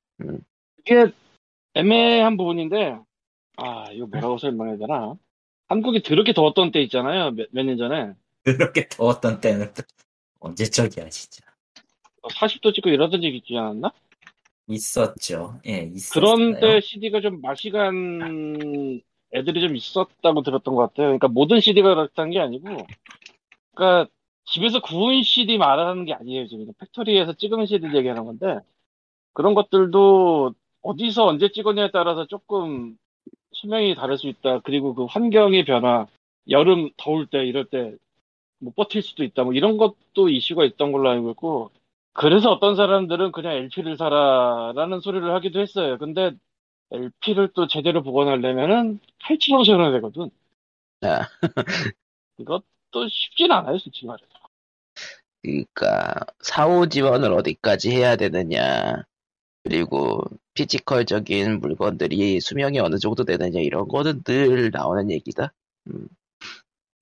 [0.80, 1.12] 이게
[1.74, 2.98] 애매한 부분인데
[3.58, 5.16] 아 이거 뭐라고 설명해야 되나
[5.68, 8.14] 한국이 더럽게 더웠던 때 있잖아요 몇년 전에
[8.44, 9.84] 그렇게 더웠던 때는 또
[10.40, 11.46] 언제적이야, 진짜.
[12.24, 13.92] 40도 찍고 이러던 적이 있지 않았나?
[14.68, 15.60] 있었죠.
[15.68, 16.22] 예, 있었어요.
[16.22, 19.02] 그런 때 CD가 좀 마시간
[19.34, 21.08] 애들이 좀 있었다고 들었던 것 같아요.
[21.08, 22.88] 그러니까 모든 CD가 그렇다는 게 아니고,
[23.76, 24.10] 그러니까
[24.52, 26.48] 집에서 구운 CD 말하는 게 아니에요.
[26.48, 28.60] 지금 팩토리에서 찍은 CD 얘기하는 건데
[29.34, 32.98] 그런 것들도 어디서 언제 찍었냐에 따라서 조금
[33.54, 34.60] 수명이 다를 수 있다.
[34.62, 36.08] 그리고 그 환경의 변화,
[36.50, 37.98] 여름 더울 때 이럴 때
[38.60, 39.44] 못 버틸 수도 있다.
[39.44, 41.72] 뭐 이런 것도 이슈가 있던 걸로 알고 있고
[42.14, 45.98] 그래서 어떤 사람들은 그냥 LP를 사라라는 소리를 하기도 했어요.
[45.98, 46.32] 근데
[46.92, 50.30] LP를 또 제대로 보관하려면은 8천원 세워야 되거든.
[51.02, 51.28] 아,
[52.40, 54.39] 이것도 쉽진 않아요, 솔직히 말해서.
[55.42, 59.04] 그러니까, 사후 지원을 어디까지 해야 되느냐,
[59.64, 60.22] 그리고
[60.54, 65.54] physical적인 물건들이 수명이 어느 정도 되느냐, 이런 거는 늘 나오는 얘기다.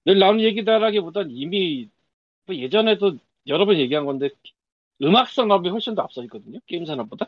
[0.06, 1.89] 늘 나오는 얘기다라기보단 이미
[2.45, 4.30] 뭐 예전에도 여러 번 얘기한 건데
[5.02, 6.60] 음악 산업이 훨씬 더 앞서 있거든요.
[6.65, 7.28] 게임 산업보다.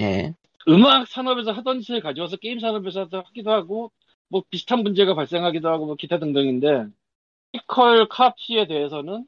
[0.00, 0.32] 예.
[0.68, 3.90] 음악 산업에서 하던 짓을 가져와서 게임 산업에서 하기도 하고
[4.28, 6.86] 뭐 비슷한 문제가 발생하기도 하고 뭐 기타 등등인데
[7.52, 9.26] 피컬 카피에 대해서는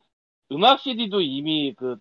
[0.53, 1.99] 음악 CD도 이미 그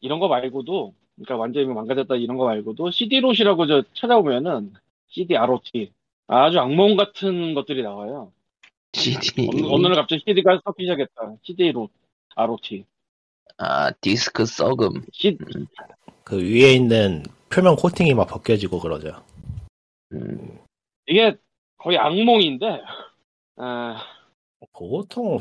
[0.00, 4.74] 이런 거 말고도 그러니까 완전히 망가졌다 이런 거 말고도 CD롯이라고 저 찾아보면은
[5.08, 5.92] CD ROT
[6.26, 8.32] 아주 악몽 같은 것들이 나와요.
[8.92, 9.48] CD.
[9.48, 11.36] 오늘, 오늘은 갑자기 CD가 섞기 시작했다.
[11.42, 11.90] CD롯
[12.36, 12.84] ROT
[13.58, 15.04] 아, 디스크 썩음.
[15.12, 15.38] C,
[16.24, 19.22] 그 위에 있는 표면 코팅이 막 벗겨지고 그러죠.
[20.12, 20.58] 음,
[21.06, 21.36] 이게
[21.76, 22.82] 거의 악몽인데
[23.56, 24.02] 아,
[24.72, 25.38] 보통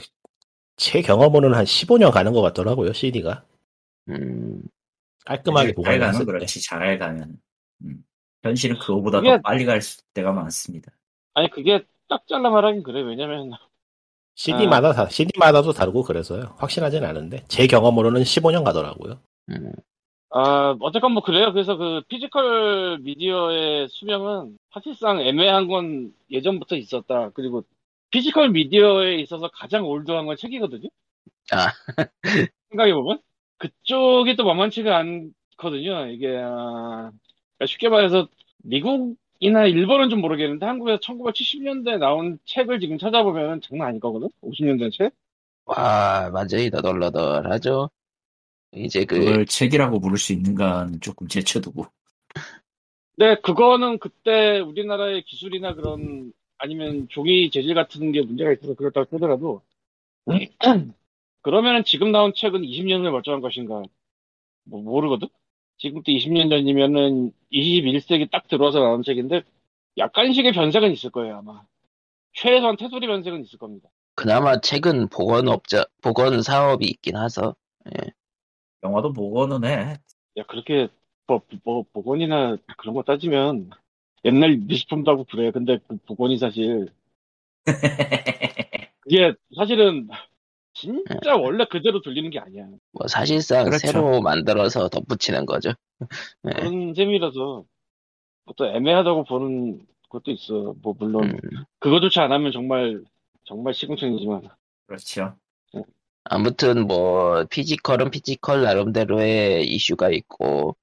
[0.75, 3.43] 제 경험으로는 한 15년 가는 것 같더라고요, CD가.
[4.09, 4.61] 음,
[5.25, 6.31] 깔끔하게 잘 보관을 가면 했을 때.
[6.31, 7.37] 그렇지, 잘 가면.
[7.85, 8.03] 음.
[8.43, 10.91] 현실은 그거보다 그게- 더 빨리 갈 수- 때가 많습니다.
[11.35, 13.51] 아니 그게 딱 잘라 말하긴 그래 왜냐면
[14.35, 16.55] CD마다 다, CD마다도 다르고 그래서요.
[16.57, 19.19] 확실하진 않은데 제 경험으로는 15년 가더라고요.
[19.49, 19.71] 음.
[20.31, 21.53] 아, 어쨌건 뭐 그래요.
[21.53, 27.29] 그래서 그 physical 미디어의 수명은 사실상 애매한 건 예전부터 있었다.
[27.35, 27.63] 그리고
[28.13, 30.87] physical 미디어에 있어서 가장 old한 건 책이거든요.
[31.51, 31.71] 아.
[32.69, 33.19] 생각해보면.
[33.57, 36.07] 그쪽이 또 만만치가 않거든요.
[36.07, 37.11] 이게, 아,
[37.57, 38.27] 그러니까 쉽게 말해서
[38.59, 44.29] 미국이나 일본은 좀 모르겠는데 한국에서 1970년대에 나온 책을 지금 찾아보면 장난 아닐 거거든?
[44.43, 45.13] 50년대 책?
[45.65, 47.89] 와, 완전히 너덜너덜하죠.
[48.73, 51.87] 이제 그, 그걸 책이라고 부를 수 있는가는 조금 제쳐두고.
[53.15, 56.31] 네, 그거는 그때 우리나라의 기술이나 그런
[56.63, 59.61] 아니면 종이 재질 같은 게 문제가 있어서 그렇다고 하더라도
[61.41, 63.81] 그러면은 지금 나온 책은 20년을 멀쩡한 것인가
[64.63, 65.27] 뭐 모르거든.
[65.77, 69.41] 지금부터 20년 전이면은 21세기 딱 들어와서 나온 책인데
[69.97, 71.63] 약간씩의 변색은 있을 거예요 아마.
[72.31, 73.89] 최소한 테두리 변색은 있을 겁니다.
[74.15, 77.55] 그나마 최근 복원업자, 복원 사업이 있긴 하서,
[78.83, 79.97] 영화도 보고는 해.
[80.37, 80.87] 야 그렇게
[81.27, 83.69] 뭐, 뭐 복원이나 그런 거 따지면
[84.25, 85.51] 옛날 미술품도 하고 그래.
[85.51, 86.87] 근데 그 복원이 사실
[89.05, 90.07] 이게 사실은
[90.73, 92.67] 진짜 원래 그대로 돌리는 게 아니야.
[92.91, 93.87] 뭐 사실상 그렇죠.
[93.87, 95.73] 새로 만들어서 덧붙이는 거죠.
[96.41, 96.53] 네.
[96.55, 97.63] 그런 셈이라서
[98.57, 100.75] 또 애매하다고 보는 것도 있어.
[100.81, 101.39] 뭐 물론 음.
[101.79, 103.03] 그거조차 안 하면 정말
[103.45, 104.49] 정말 시궁창이지만
[104.87, 105.35] 그렇죠.
[106.25, 110.77] 아무튼 뭐 physical은 physical 나름대로의 이슈가 있고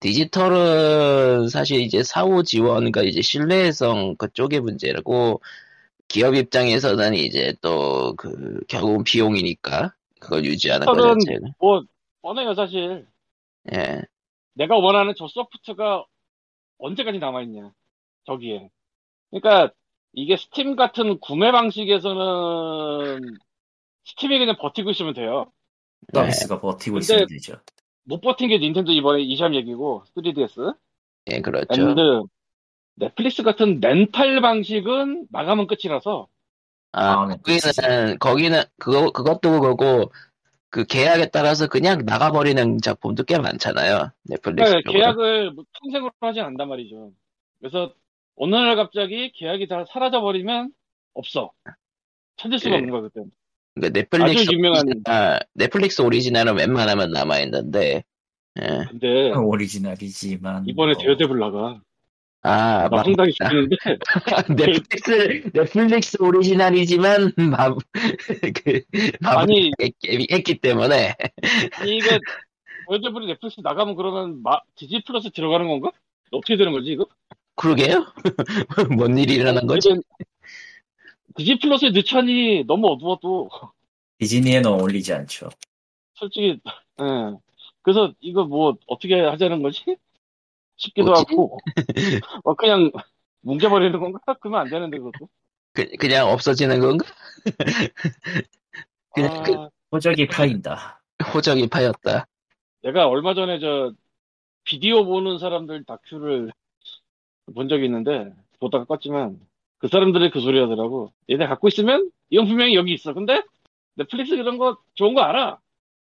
[0.00, 5.40] 디지털은 사실 이제 사후 지원과 이제 신뢰성 그쪽의 문제라고
[6.08, 11.82] 기업 입장에서는 이제 또 그 결국 비용이니까 그걸 유지하는 거 디지털은 자체는 뭐
[12.22, 13.06] 뻔해요 사실.
[13.72, 14.02] 예
[14.54, 16.04] 내가 원하는 저 소프트가
[16.78, 17.72] 언제까지 남아있냐
[18.26, 18.68] 저기에.
[19.30, 19.72] 그러니까
[20.12, 23.36] 이게 스팀 같은 구매 방식에서는
[24.04, 25.50] 스팀이 그냥 버티고 있으면 돼요.
[26.14, 27.54] 서비스가 버티고 근데- 있으면 되죠.
[28.06, 30.76] 못 버틴 게 닌텐도 이번에 이샵 얘기고 3DS,
[31.32, 31.66] 예, 그렇죠.
[31.70, 32.22] and
[32.94, 36.28] 넷플릭스 같은 렌탈 방식은 나가면 끝이라서
[36.92, 40.10] 아, 아, 네, 거기는, 거기는, 그거, 그것도 그거고,
[40.70, 44.12] 그 계약에 따라서 그냥 나가버리는 작품도 꽤 많잖아요.
[44.24, 44.70] 넷플릭스.
[44.70, 44.92] 그러니까 쪽으로.
[44.92, 47.12] 계약을 뭐 평생으로 하진 않단 말이죠.
[47.60, 47.92] 그래서
[48.36, 50.70] 어느 날 갑자기 계약이 다 사라져 버리면
[51.14, 51.52] 없어.
[52.36, 52.78] 찾을 수가 예.
[52.78, 53.22] 없는 거야 그때.
[53.76, 58.04] 그러니까 넷플릭스, 아주 유명한- 오리지널, 넷플릭스 오리지널은 웬만하면 남아 있는데,
[58.60, 58.84] 예.
[58.88, 61.80] 근데 오리지널이지만 이번에 뭐, 데어데블 나가.
[62.42, 63.76] 아, 나 막, 황당히 싶은데
[64.56, 67.74] 넷플릭스, 넷플릭스 오리지널이지만, 마,
[68.64, 68.82] 그,
[69.20, 69.70] 마, 아니
[70.30, 71.14] 했기 때문에,
[71.72, 72.18] 아니 이게
[72.88, 75.90] 데어데블이 넷플릭스 나가면 그러면 마, 디지 플러스 들어가는 건가?
[76.30, 77.06] 어떻게 되는 거지 이거?
[77.56, 78.06] 그러게요?
[78.96, 79.90] 뭔 일이 일어난 거지?
[81.36, 83.50] 디지 플러스의 늦천이 너무 어두워도
[84.18, 85.48] 디즈니에는 어울리지 않죠.
[86.14, 86.60] 솔직히
[87.00, 87.36] 예.
[87.82, 89.96] 그래서 이거 뭐 어떻게 하자는 거지?
[90.76, 91.24] 싶기도 뭐지?
[91.28, 91.58] 하고
[92.44, 92.90] 어, 그냥
[93.42, 94.20] 뭉개버리는 건가?
[94.40, 95.28] 그러면 안 되는데 그것도
[95.72, 97.06] 그, 그냥 없어지는 건가?
[99.14, 101.02] 그냥 그- 아, 호적이 파인다.
[101.34, 102.26] 호적이 파였다.
[102.82, 103.92] 내가 얼마 전에 저
[104.64, 106.50] 비디오 보는 사람들 다큐를
[107.54, 109.38] 본 적이 있는데 보다가 껐지만
[109.78, 111.12] 그 사람들이 그 소리 하더라고.
[111.30, 113.12] 얘네 갖고 있으면 이건 분명히 여기 있어.
[113.12, 113.42] 근데
[113.96, 115.58] 넷플릭스 이런 거 좋은 거 알아.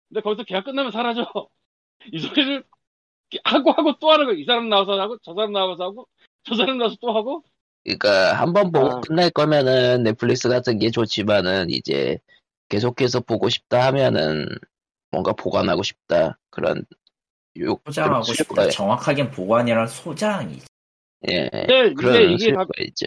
[0.08, 1.26] 근데 거기서 계약 끝나면 사라져.
[2.12, 2.64] 이 소리를
[3.44, 4.34] 하고 하고 또 하는 거야.
[4.36, 6.06] 이 사람 나와서 하고 저 사람 나와서 하고
[6.44, 7.44] 저 사람 나와서 또 하고.
[7.84, 9.00] 그러니까 한 번 보고 아.
[9.00, 12.18] 끝날 거면은 넷플릭스 같은 게 좋지만은 이제
[12.68, 14.46] 계속해서 보고 싶다 하면은
[15.10, 16.38] 뭔가 보관하고 싶다.
[16.50, 16.84] 그런
[17.58, 18.68] 욕 소장하고 싶다.
[18.68, 20.58] 정확하긴 보관이란 소장이.
[21.28, 21.48] 예.
[21.52, 23.06] 근데 그런 이게 이게 다 수가 있죠.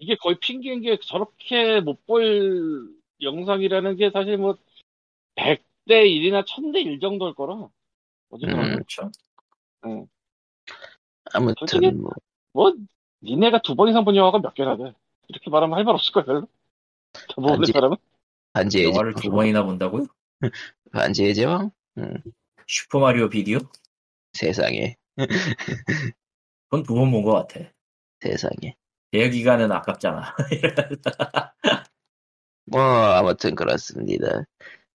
[0.00, 2.90] 이게 거의 핑계인 게 저렇게 못 볼
[3.22, 4.56] 영상이라는 게 사실 뭐
[5.36, 7.68] 100대 1이나 1000대 1 정도일 거라.
[8.30, 8.70] 어지간하면.
[8.70, 8.74] 음.
[8.76, 9.10] 그렇죠.
[11.32, 12.10] 아무튼 솔직히- 뭐
[12.52, 12.72] 뭐,
[13.22, 14.92] 니네가 두 번 이상 본 영화가 몇 개나 돼.
[15.28, 16.48] 이렇게 말하면 할 말 없을 거야, 별로.
[17.28, 17.96] 더 보는 반지- 사람은?
[18.54, 20.06] 반지의 영화를 제왕 두 번이나 본다고요?
[20.92, 21.70] 반지의 제왕
[22.66, 23.58] 슈퍼마리오 비디오?
[24.32, 24.96] 세상에
[26.70, 27.70] 그건 두 번 본 것 같아.
[28.20, 28.74] 세상에
[29.12, 30.34] 대여 기간은 아깝잖아.
[32.66, 34.44] 뭐 아무튼 그렇습니다.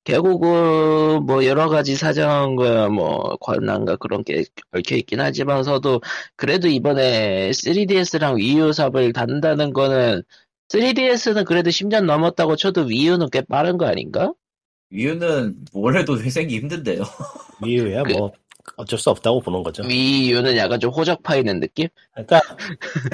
[0.06, 6.02] 결국은 뭐 여러 가지 사정과 뭐 관람과 그런 게 얽혀 있긴 하지만서도
[6.36, 10.22] 그래도 이번에 3DS랑 위유 삽을 단다는 거는
[10.70, 14.32] 3DS는 그래도 10년 넘었다고 쳐도 위유는 꽤 빠른 거 아닌가?
[14.92, 17.04] 위유는 뭘 해도 회생이 힘든데요.
[17.66, 18.32] 이유야 그- 뭐
[18.78, 19.84] 어쩔 수 없다고 보는 거죠.
[19.84, 21.88] 위유는 약간 좀 호적 파이는 느낌?
[22.14, 22.42] 그러니까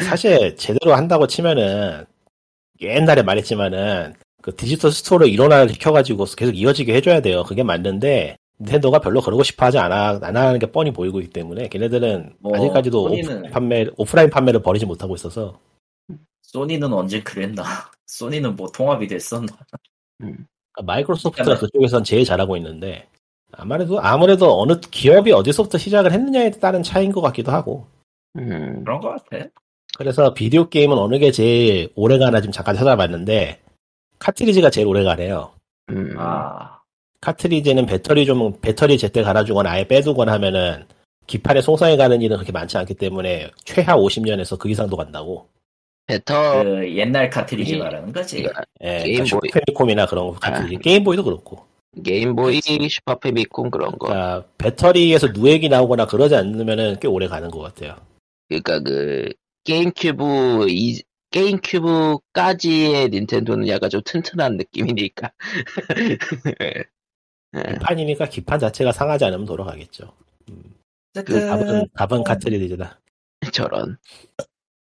[0.04, 2.06] 사실 제대로 한다고 치면은
[2.82, 7.44] 옛날에 말했지만은 그 디지털 store를 일원화를 시켜가지고 계속 이어지게 해줘야 돼요.
[7.44, 11.68] 그게 맞는데 닌텐도가 별로 그러고 싶어 하지 않아 안 하는 게 뻔히 보이고 있기 때문에
[11.68, 15.60] 걔네들은 뭐, 아직까지도 소니는- 오프라인 판매 오프라인 판매를 버리지 못하고 있어서
[16.44, 17.64] 소니는 언제 그랬나?
[18.08, 19.46] 소니는 뭐 통합이 됐었나?
[20.22, 20.46] 음.
[20.74, 23.08] 그러니까 마이크로소프트가 그쪽에선 제일 잘하고 있는데
[23.54, 27.88] 아무래도 아무래도 어느 기업이 어디서부터 시작을 했느냐에 따른 차이인 것 같기도 하고
[28.38, 29.46] 음, 그런 것 같아.
[29.98, 33.60] 그래서 비디오 게임은 어느 게 제일 오래가나 지금 잠깐 찾아봤는데
[34.20, 35.52] 카트리지가 제일 오래가네요.
[35.90, 36.16] 음.
[36.18, 36.80] 아,
[37.20, 40.86] 카트리지는 배터리 좀 배터리 제때 갈아주거나 아예 빼두거나 하면은
[41.28, 45.48] 기판에 손상이 가는 일은 그렇게 많지 않기 때문에 최하 50년에서 그 이상도 간다고.
[46.08, 48.44] 배터 그 옛날 카트리지 이- 말하는 거지.
[48.84, 49.14] 예, 게임보이.
[49.14, 50.80] 그러니까 슈퍼패미컴이나 그런 거 카트리지, 아.
[50.80, 51.66] 게임보이도 그렇고.
[52.04, 54.08] 게임보이, 슈퍼 패미컴 그런 거.
[54.08, 57.96] 그러니까 배터리에서 누액이 나오거나 그러지 않으면은 꽤 오래 가는 것 같아요.
[58.48, 61.02] 그러니까 그 게임큐브 이
[61.32, 65.32] 게임큐브까지의 닌텐도는 약간 좀 튼튼한 느낌이니까.
[66.62, 70.14] 예, 기판이니까 기판 자체가 상하지 않으면 돌아가겠죠.
[71.10, 73.00] 어쨌든 답은 답은 카트리지다.
[73.54, 73.98] 저런.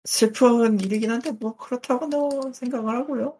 [0.05, 3.38] 슬픈 일이긴 한데 뭐 그렇다고는 생각을 하고요.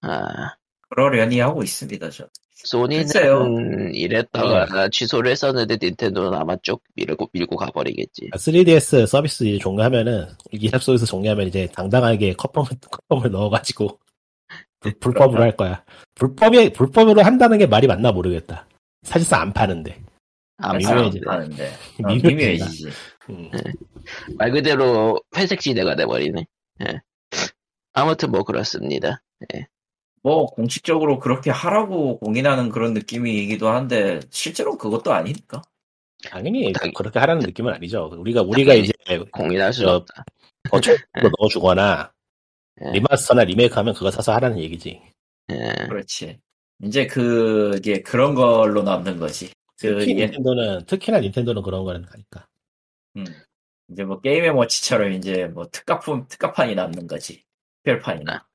[0.00, 0.56] 아,
[0.94, 2.10] 그러려니 하고 있습니다.
[2.10, 2.28] 저.
[2.54, 3.46] 소니는 글쎄요.
[3.92, 8.30] 이랬다가 취소를 했었는데 닌텐도는 아마 쭉 밀고 밀고 가버리겠지.
[8.34, 12.64] 3DS 서비스 이제 종료하면은 이샵 서비스 종료하면 이제 당당하게 컵펌
[13.08, 13.98] 컵펌을 넣어가지고
[14.78, 15.82] 불, 불법으로 할 거야.
[16.14, 18.68] 불법이 불법으로 한다는 게 말이 맞나 모르겠다.
[19.02, 20.00] 사실상 안 파는데.
[20.58, 21.20] 아, 미묘해지.
[21.26, 21.66] 하는데
[22.04, 22.12] 어.
[22.14, 22.88] 미묘해지지.
[23.30, 23.50] 음.
[24.38, 26.46] 말 그대로 회색 시대가 돼버리네.
[26.86, 27.00] 예.
[27.92, 29.20] 아무튼 뭐 그렇습니다.
[30.22, 35.62] 뭐 공식적으로 그렇게 하라고 공인하는 그런 느낌이기도 한데 실제로 그것도 아니니까.
[36.24, 38.08] 당연히 당- 그렇게 하라는 느낌은 아니죠.
[38.16, 38.88] 우리가 우리가 당연히.
[39.04, 40.24] 이제 공인할 저- 없다.
[40.70, 42.12] 버추얼로 넣어주거나
[42.84, 42.90] 예.
[42.92, 45.02] 리마스터나 리메이크하면 그거 사서 하라는 얘기지.
[45.50, 45.86] 예.
[45.88, 46.38] 그렇지.
[46.84, 49.50] 이제 그게 그런 걸로 남는 거지.
[49.80, 52.46] 그 특히 예, 닌텐도는 특히나 닌텐도는 그런 거는 하니까.
[53.16, 53.24] 음.
[53.90, 57.42] 이제 뭐 게임의 워치처럼 이제 뭐 특가품 특가판이 남는 거지.
[57.82, 58.46] 특별판이나.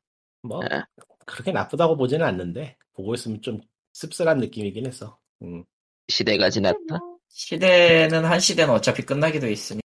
[0.44, 0.82] 뭐 네.
[1.28, 3.62] 그렇게 나쁘다고 보지는 않는데 보고 있으면 좀
[3.94, 5.20] 씁쓸한 느낌이긴 했어.
[5.44, 5.64] 음.
[6.08, 7.00] 시대가 지났다.
[7.30, 9.82] 시대는 한 시대는 어차피 끝나게 돼 있으니.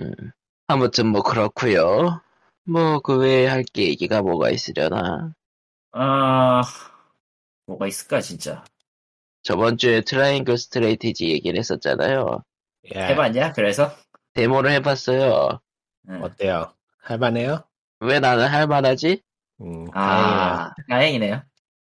[0.00, 0.10] 음.
[0.66, 2.20] 아무튼 뭐 그렇고요.
[2.64, 5.32] 뭐 그 외에 할 게 얘기가 뭐가 있으려나.
[5.92, 6.62] 아
[7.66, 8.64] 뭐가 있을까 진짜.
[9.42, 12.42] 저번 주에 트라이앵글 스트래티지 얘기를 했었잖아요.
[12.94, 13.00] 예.
[13.08, 13.52] 해봤냐?
[13.52, 13.90] 그래서
[14.34, 15.60] 데모를 해봤어요.
[16.08, 16.22] 응.
[16.22, 16.72] 어때요?
[17.02, 17.64] 할만해요?
[18.00, 19.22] 왜 나는 할만하지?
[19.60, 19.90] 음, 다행이네요.
[19.94, 21.42] 아 다행이네요.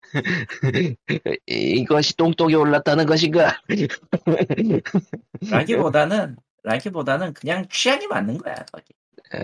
[1.46, 3.60] 이것이 똥똥이 올랐다는 것인가?
[5.50, 8.54] 라기보다는 라기보다는 그냥 취향이 맞는 거야.
[8.72, 8.92] 거기.
[9.34, 9.38] 에,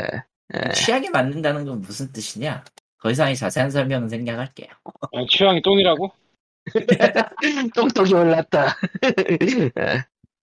[0.55, 0.73] 에.
[0.73, 2.65] 취향이 맞는다는 건 무슨 뜻이냐?
[3.03, 4.69] 더 이상의 자세한 설명은 생략할게요.
[4.85, 6.13] 아, 취향이 똥이라고?
[7.75, 8.77] 똥똥이 올랐다.
[9.03, 10.03] 에.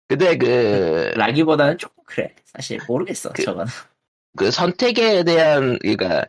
[0.08, 2.34] 근데 그, 라기보다는 조금 그래.
[2.44, 3.30] 사실 모르겠어.
[3.32, 3.66] 그- 저건.
[4.36, 6.24] 그 선택에 대한, 그니까,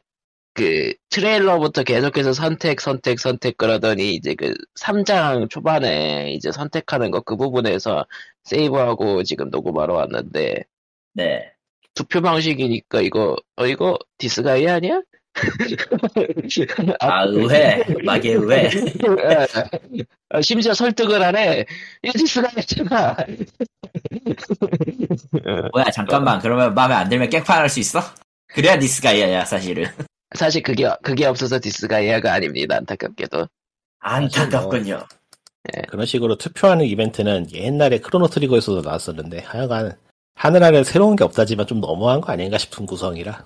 [0.54, 7.36] 그 트레일러부터 계속해서 선택, 선택, 선택 그러더니 이제 그 3장 초반에 이제 선택하는 거 그
[7.38, 8.06] 부분에서
[8.44, 10.64] 세이브하고 지금 녹음하러 왔는데
[11.14, 11.52] 네.
[11.96, 15.02] 투표 방식이니까 이거, 어, 이거 디스가이아 아니야?
[17.00, 17.84] 아 의회.
[18.04, 18.70] 마계 의회.
[20.30, 21.66] 어, 심지어 설득을 하네.
[22.04, 23.16] 이거 디스가이아잖아.
[25.72, 26.40] 뭐야 잠깐만.
[26.40, 28.00] 그러면 마음에 안 들면 깽판할 수 있어?
[28.48, 29.86] 그래야 디스가이아야 사실은.
[30.34, 32.78] 사실 그게, 그게 없어서 디스가이아가 아닙니다.
[32.78, 33.48] 안타깝게도.
[34.00, 35.06] 안타깝군요.
[35.88, 39.98] 그런 식으로 투표하는 이벤트는 옛날에 크로노 트리거에서도 나왔었는데 하여간
[40.36, 43.46] 하늘 아래 새로운 게 없다지만 좀 너무한 거 아닌가 싶은 구성이라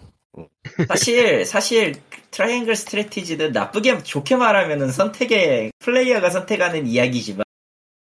[0.87, 1.95] 사실 사실
[2.31, 7.43] 트라이앵글 스트래티지는 나쁘게 좋게 말하면은 선택에 플레이어가 선택하는 이야기지만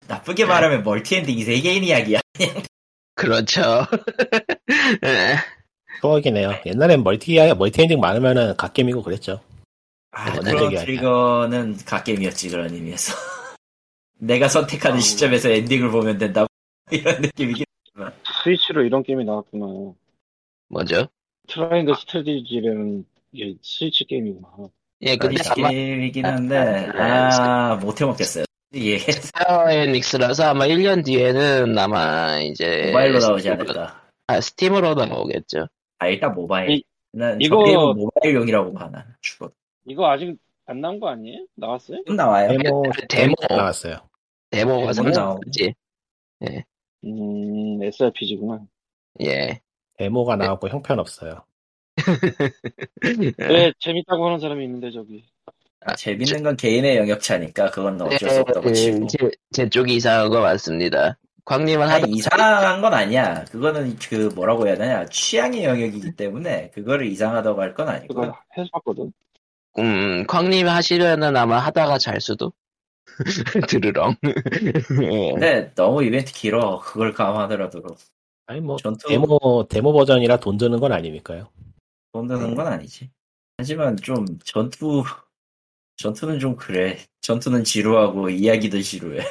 [0.07, 0.49] 나쁘게 네.
[0.49, 2.21] 말하면 multi-ending 세계인 이야기야.
[3.15, 3.87] 그렇죠.
[5.05, 5.37] 예.
[6.01, 6.61] 추억이네요.
[6.67, 9.41] 옛날엔 multi multi-ending 많으면은 갓겜이고 그랬죠.
[10.13, 10.85] 아, 네, 크로노 네.
[10.85, 13.13] 트리거는 갓겜이었지 그런 의미에서.
[14.19, 15.03] 내가 선택하는 아우.
[15.03, 16.47] 시점에서 엔딩을 보면 된다.
[16.91, 17.67] 이런 느낌이긴.
[18.43, 19.95] 스위치로 이런 게임이 나왔구나.
[20.69, 21.09] 뭐죠?
[21.49, 24.49] Triangle Strategy라는 게 스위치 게임이구나.
[25.03, 26.57] 예, 근데 아마 게임이긴 한데
[26.95, 28.45] 아, 아 못해 먹겠어요.
[28.75, 28.99] 예.
[28.99, 34.03] 스퀘어 에닉스라서 아마 1년 뒤에는 아마 이제 모바일로 나오지 않을까.
[34.27, 35.69] 아, 스팀으로 나오겠죠.
[35.99, 36.71] 아 일단 모바일.
[36.71, 39.51] 이- 난 이거- 모바일용이라고 봐 나는 주로.
[39.87, 41.47] 이거 아직 안 나온 거 아니에요?
[41.55, 42.03] 나왔어요?
[42.07, 42.49] 좀 나와요.
[42.49, 42.93] 데모 데모.
[43.09, 43.97] 데모 나왔어요.
[44.51, 45.75] 데모가 데모 상장했지.
[47.05, 48.67] 음, SRPG구나.
[49.23, 49.61] 예.
[49.99, 51.45] 데모가 나왔고 형편 없어요.
[53.39, 55.25] 왜 재밌다고 하는 사람이 있는데 저기.
[55.81, 59.07] 아, 재밌는 건 개인의 영역차니까 그건 어쩔 수 없다고 그, 치고.
[59.07, 61.17] 제, 제 쪽이 이상한 거 맞습니다.
[61.47, 63.45] 광님은 하다 아니, 이상한 건 아니야.
[63.45, 68.15] 그거는 그 뭐라고 해야 되냐 취향의 영역이기 때문에 그거를 이상하다고 할 건 아니고.
[68.15, 69.13] 그거 해봤거든.
[69.79, 72.53] 음, 광님 하시려는 아마 하다가 잘 수도?
[73.71, 74.17] 드르렁.
[74.25, 74.33] 예.
[75.33, 76.81] 근데 너무 이벤트 길어.
[76.81, 77.83] 그걸 감안하더라도
[78.49, 81.49] 아니 뭐 전투 데모 데모 버전이라 돈 드는 건 아니니까요.
[82.13, 83.09] 돈 드는 건 아니지.
[83.59, 85.05] 하지만 좀 전투
[85.97, 86.99] 전투는 좀 그래.
[87.21, 89.25] 전투는 지루하고 이야기도 지루해.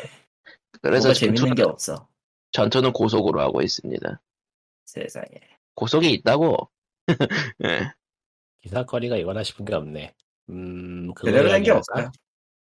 [0.85, 2.07] 그래서 재밌는 전투는, 게 없어.
[2.51, 4.21] 전투는 고속으로 하고 있습니다.
[4.85, 5.25] 세상에.
[5.73, 6.69] 고속이 있다고?
[7.65, 7.91] 예.
[8.61, 10.13] 기사거리가 이거나 싶은 게 없네.
[10.49, 11.77] 음 그거 제대로 된게 이야기할까?
[11.77, 12.11] 없어요.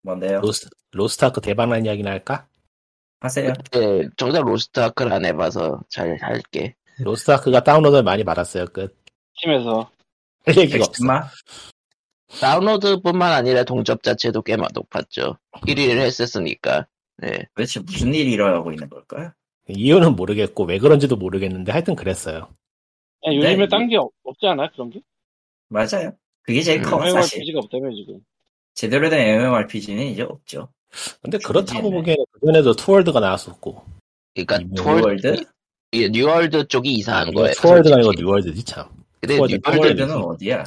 [0.00, 0.40] 뭔데요?
[0.40, 2.48] 로스 로스트아크 대박난 이야기나 할까?
[3.20, 3.52] 하세요.
[3.76, 6.74] 예, 정작 로스트아크를 안 해봐서 잘 할게.
[7.00, 8.66] 로스트아크가 다운로드를 많이 받았어요.
[8.66, 8.96] 끝.
[9.42, 9.90] 팀에서.
[10.46, 11.04] 할 얘기가 없어.
[12.40, 15.36] 다운로드뿐만 아니라 동접 자체도 꽤 높았죠.
[15.66, 16.86] 1위를 했었으니까.
[17.22, 17.46] 예.
[17.54, 19.30] 도대체 무슨 일이 일어나고 있는 걸까요?
[19.68, 22.48] 이유는 모르겠고 왜 그런지도 모르겠는데 하여튼 그랬어요.
[23.26, 23.68] 야, 요즘에 네.
[23.68, 24.70] 딴게 없지 않아?
[24.72, 25.00] 그런 게?
[25.68, 26.12] 맞아요.
[26.42, 27.38] 그게 제일 음, 커, 사실.
[27.38, 28.20] MMORPG가 없다며 지금.
[28.74, 30.68] 제대로 된 MMORPG는 이제 없죠.
[31.22, 31.90] 근데 그렇다고.
[31.90, 33.82] 보기에는 그전에도 투월드가 나왔었고
[34.34, 35.44] 그러니까 이 투월드, 뉴월드?
[35.94, 37.52] 예, 뉴월드 쪽이 이상한 거예요.
[37.54, 38.12] 투월드가 아니고.
[38.12, 38.88] 뉴월드지 참.
[39.20, 40.64] 근데 뉴월드, 뉴월드는 어디야?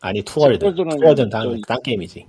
[0.00, 0.58] 아니 투월드.
[0.58, 2.26] 투월드는 투월드는 딴, 딴 게임이지.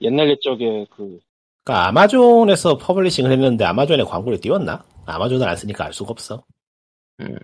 [0.00, 1.20] 옛날 옛적에 그,
[1.68, 4.82] 그러니까 아마존에서 publishing을 했는데 아마존에 광고를 띄웠나?
[5.04, 6.42] 아마존을 안 쓰니까 알 수가 없어.
[7.20, 7.36] 음.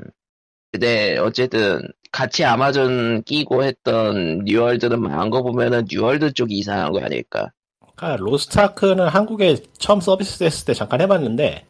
[0.72, 7.52] 근데 어쨌든 같이 아마존 끼고 했던 뉴월드는 망한 거 보면은 뉴월드 쪽이 이상한 거 아닐까.
[7.96, 11.66] 그러니까 로스트아크는 한국에 처음 서비스 됐을 때 잠깐 해봤는데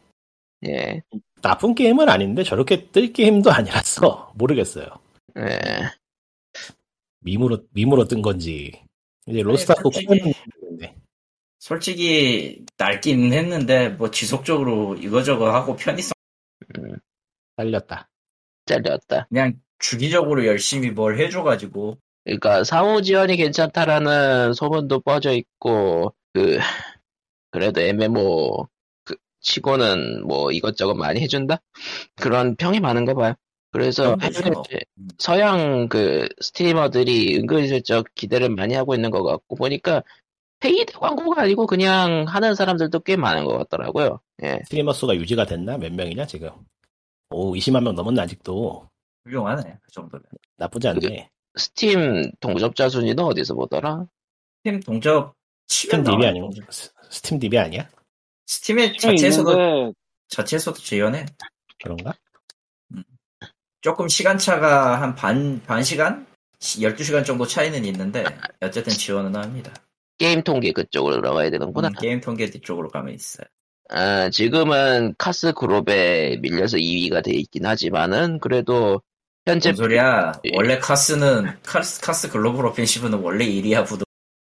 [0.67, 1.01] 예.
[1.41, 4.85] 나쁜 게임은 아닌데 저렇게 뜰 게임도 아니라서 모르겠어요.
[5.39, 5.59] 예.
[7.19, 8.71] 밈으로 밈으로 뜬 건지
[9.27, 10.39] 이제 로스트아크 솔직히- 코는 있는데
[11.65, 16.11] 솔직히 낡긴 했는데 뭐 지속적으로 이거저거 하고 편의성
[16.77, 16.99] 음,
[17.55, 18.07] 딸렸다.
[18.67, 19.25] 잘렸다.
[19.29, 26.59] 그냥 주기적으로 열심히 뭘 해줘가지고 그러니까 상호 지원이 괜찮다라는 소문도 뻗어 있고 그
[27.49, 28.67] 그래도 MMO
[29.03, 31.63] 그 치고는 뭐 이것저것 많이 해준다
[32.15, 33.33] 그런 평이 많은가 봐요.
[33.71, 34.39] 그래서 거죠.
[34.69, 34.81] 해외
[35.17, 40.03] 서양 그 스트리머들이 은근슬쩍 기대를 많이 하고 있는 것 같고 보니까
[40.59, 44.19] paid 광고가 아니고 그냥 하는 사람들도 꽤 많은 것 같더라고요.
[44.43, 44.59] 예.
[44.65, 45.77] 스트리머 수가 유지가 됐나?
[45.77, 46.49] 몇 명이냐 지금?
[47.29, 48.89] 오 20만 명 넘었나 아직도
[49.25, 50.23] 훌륭하네 그 정도면.
[50.57, 51.29] 나쁘지 않네.
[51.57, 54.05] 스팀 동접자 순위는 어디서 보더라?
[54.63, 55.35] 스팀 동접
[55.67, 56.25] Steam DB.
[56.25, 57.87] 아니고 스- Steam DB 아니야?
[58.47, 59.93] 스팀에 팀이 자체에서도 있는데
[60.29, 61.25] 자체에서도 지원해.
[61.83, 62.13] 그런가?
[63.81, 66.25] 조금 시간차가 한 반, 반 시간?
[66.59, 68.23] 12시간 정도 차이는 있는데,
[68.59, 69.71] 어쨌든 지원은 합니다.
[70.17, 71.89] 게임 통계 그쪽으로 들어가야 되는구나.
[71.89, 73.45] 음, 게임 통계 뒤쪽으로 가면 있어요.
[73.89, 79.01] 아, 지금은 카스 글옵에 밀려서 2위가 돼 있긴 하지만은 그래도
[79.45, 80.31] 현재 뭔 소리야?
[80.45, 80.51] 예.
[80.55, 84.03] 원래 카스는, 카스, 카스 글로벌 오펜시브는 원래 1위야, 부동,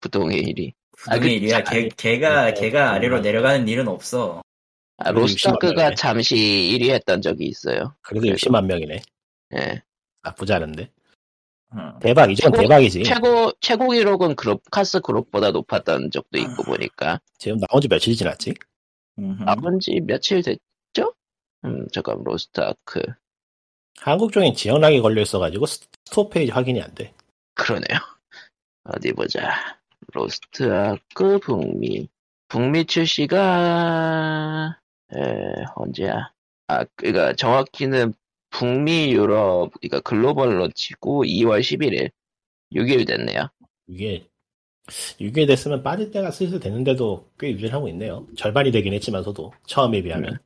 [0.02, 0.72] 부동의 1위.
[1.08, 1.70] 아, 부동의 그- 1위야.
[1.70, 3.22] 걔, 걔가, 네, 걔가 아래로 네.
[3.30, 4.42] 내려가는 일은 없어.
[4.98, 5.96] 아, 로스타크가 60만 명이네.
[5.96, 7.96] 잠시 1위 했던 적이 있어요.
[8.02, 8.36] 그래도 그래도.
[8.38, 9.02] 60만 명이네.
[9.58, 9.82] 예.
[10.24, 10.90] 나쁘지 않은데.
[11.72, 12.00] 어.
[12.00, 13.04] 대박 이건 최고- 대박이지.
[13.04, 16.42] 최고 최고 기록은 그룹 카스 글옵보다 높았던 적도 아.
[16.42, 18.54] 있고 보니까 지금 나온 지 며칠이 지났지?
[19.16, 21.14] 나온 지 며칠 됐죠?
[21.66, 23.02] 음, 잠깐 로스타크
[24.00, 27.14] 한국 쪽엔 지역락이 걸려 있어가지고 스- store 페이지 확인이 안 돼.
[27.54, 28.00] 그러네요.
[28.86, 29.78] 어디 보자.
[30.14, 32.08] 로스트아크 북미.
[32.48, 34.78] 북미 출시가
[35.16, 35.20] 에,
[35.76, 36.32] 언제야?
[36.68, 38.14] 아, 그니까 정확히는
[38.50, 42.12] 북미 유럽, 그니까 global launch고 2월 11일.
[42.74, 43.50] 6일 됐네요.
[43.88, 44.28] 이게
[45.20, 48.26] 6일 됐으면 빠질 때가 슬슬 됐는데도 꽤 유지를 하고 있네요.
[48.36, 50.40] 절반이 되긴 했지만서도 처음에 비하면.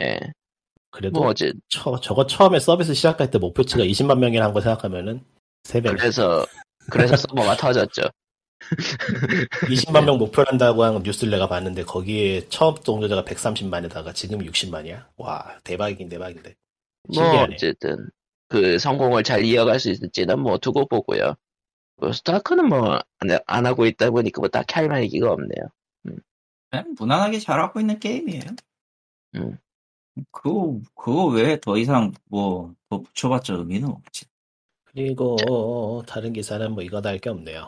[0.00, 0.18] 예.
[0.90, 5.22] 그래도 뭐 어제 처, 저거 처음에 서비스 시작할 때 목표치가 20만 명이라는 거 생각하면은
[5.64, 5.96] 3배.
[5.98, 6.46] 그래서
[6.90, 8.02] 그래서 서버가 터졌죠.
[9.68, 15.04] 20만 명 목표를 한다고 한 뉴스를 내가 봤는데 거기에 처음 동조자가 130만에다가 지금 60만이야.
[15.16, 16.54] 와 대박이긴 대박인데.
[17.14, 17.54] 뭐 신기하네.
[17.54, 18.08] 어쨌든
[18.48, 21.34] 그 성공을 잘 이어갈 수 있을지는 뭐 두고 보고요.
[21.98, 23.00] 로스트아크는 뭐
[23.46, 25.68] 안 하고 있다 보니까 뭐 딱히 할 말기가 없네요.
[26.70, 28.42] 그냥 무난하게 잘하고 있는 게임이에요.
[29.36, 29.58] 음.
[30.32, 34.26] 그거, 그거 외에 더 이상 뭐, 더 붙여봤자 의미는 없지.
[34.84, 37.66] 그리고 다른 기사는 뭐 이거다 할 게 없네요.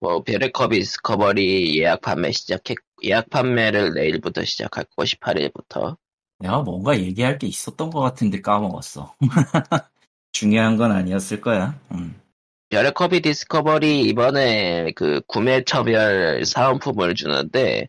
[0.00, 5.96] 뭐 베레커비 스커버리 예약 판매 시작했 예약 판매를 내일부터 시작할 거고 18일부터
[6.38, 9.14] 내가 뭔가 얘기할 게 있었던 것 같은데 까먹었어.
[10.32, 11.78] 중요한 건 아니었을 거야.
[11.92, 12.20] 음.
[12.68, 17.88] 별의 커비 디스커버리 이번에 그 구매처별 사은품을 주는데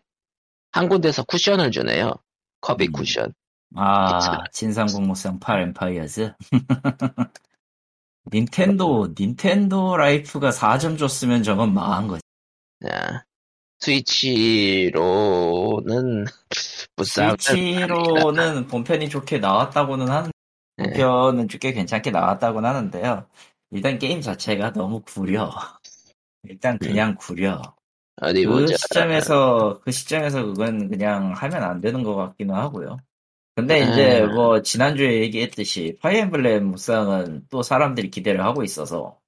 [0.72, 2.14] 한 군데서 쿠션을 주네요.
[2.60, 2.92] 커비 음.
[2.92, 3.34] 쿠션.
[3.76, 6.32] 아, 진삼국무쌍 8 엠파이어즈.
[8.32, 12.22] 닌텐도, Nintendo Life가 4점 줬으면 저건 망한 거지.
[12.86, 13.24] 자,
[13.80, 14.94] 스위치로는
[17.04, 20.30] 스위치로는 본편이 좋게 나왔다고는 하는,
[20.76, 20.84] 네.
[20.84, 23.26] 본편은 꽤 괜찮게 나왔다고는 하는데요.
[23.70, 25.50] 일단 게임 자체가 너무 구려.
[26.44, 27.60] 일단 그냥 구려.
[28.20, 28.76] 어디 그 보자.
[28.76, 32.98] 시점에서 그 시점에서 그건 그냥 하면 안 되는 것 같기는 하고요.
[33.54, 34.34] 근데 이제 음.
[34.34, 39.18] 뭐 지난주에 얘기했듯이 파이엠블렘 무쌍은 또 사람들이 기대를 하고 있어서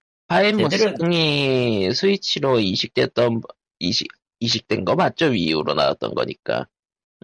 [0.57, 3.43] 무쌍이 스위치로 이식됐던
[3.81, 4.09] 이식
[4.39, 5.27] 이식된 거 맞죠?
[5.27, 6.67] 위유로 나왔던 거니까.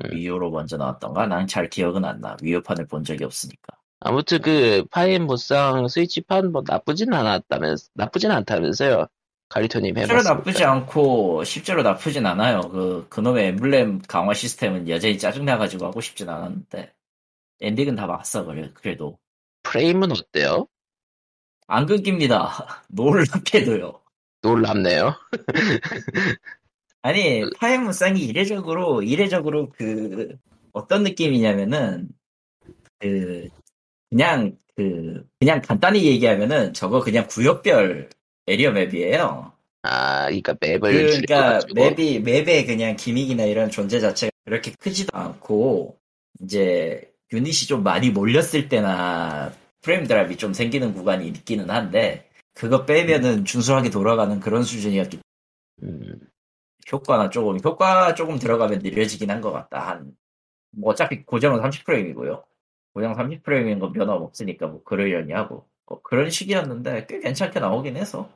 [0.05, 0.11] 음.
[0.13, 2.37] 위유로 먼저 나왔던가 난 잘 기억은 안 나.
[2.43, 3.77] 위유판을 본 적이 없으니까.
[4.01, 9.07] 아무튼 그 파인 무쌍 스위치판 뭐 나쁘진 않았다면 나쁘진 않다면서요.
[9.49, 10.35] 가리토님 실제로 해봤습니까?
[10.35, 12.61] 나쁘지 않고 실제로 나쁘진 않아요.
[12.63, 16.93] 그 그놈의 엠블렘 강화 시스템은 여전히 짜증나가지고 하고 싶진 않았는데
[17.61, 19.19] 엔딩은 다 봤어 그래 그래도
[19.63, 20.67] 프레임은 어때요?
[21.69, 22.83] 안 끊깁니다.
[22.89, 24.01] 놀랍게도요.
[24.43, 25.15] 놀랍네요.
[27.07, 30.37] 아니 파이무쌍이 이례적으로 이례적으로 그
[30.73, 32.09] 어떤 느낌이냐면은
[32.99, 33.49] 그
[34.11, 38.11] 그냥 그 그냥 간단히 얘기하면은 저거 그냥 구역별
[38.49, 39.53] 에리어 맵이에요.
[39.83, 45.97] 아, 그러니까 맵을 그러니까 맵이 맵의 그냥 기믹이나 이런 존재 자체가 그렇게 크지도 않고
[46.43, 53.45] 이제 유닛이 좀 많이 몰렸을 때나 프레임 드랍이 좀 생기는 구간이 있기는 한데 그거 빼면은
[53.45, 55.21] 준수하게 돌아가는 그런 수준이었기
[55.85, 56.19] 음,
[56.93, 59.89] 효과나 조금 효과 조금 들어가면 느려지긴 한 것 같다.
[59.89, 60.17] 한
[60.79, 62.43] 뭐 어차피 고정은 30프레임이고요.
[62.95, 68.29] 고정 30프레임인 건 변화 없으니까 뭐 그러려니 하고 뭐 그런 식이었는데 꽤 괜찮게 나오긴 해서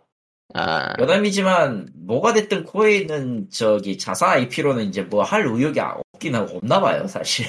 [0.55, 6.81] 아, 여담이지만 뭐가 됐든 코에 있는 저기 자사 IP로는 이제 뭐 할 의욕이 없긴 없나
[6.81, 7.47] 봐요 사실.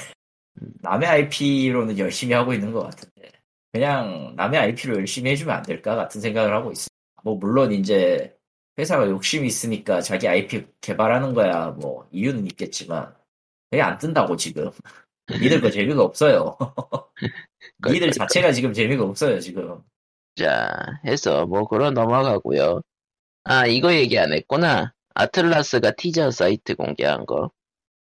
[0.81, 3.31] 남의 IP로는 열심히 하고 있는 것 같은데
[3.71, 6.87] 그냥 남의 IP로 열심히 해주면 안 될까 같은 생각을 하고 있어요.
[7.23, 8.35] 뭐 물론 이제
[8.81, 13.13] 회사가 욕심이 있으니까 자기 IP 개발하는 거야 뭐 이유는 있겠지만
[13.69, 14.71] 그게 안 뜬다고 지금.
[15.29, 16.57] 니들 거 재미가 없어요.
[17.87, 19.81] 니들 자체가 지금 재미가 없어요 지금.
[20.35, 22.81] 자, 해서 뭐 그런 넘어가고요.
[23.43, 24.93] 아, 이거 얘기 안 했구나.
[25.13, 27.51] 아틀라스가 티저 사이트 공개한 거.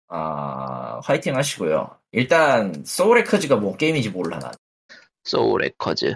[0.08, 1.98] 아, 화이팅 하시고요.
[2.12, 4.52] 일단, 소울에커즈가 뭔 게임인지 몰라, 난.
[5.24, 6.14] 소울 해커즈.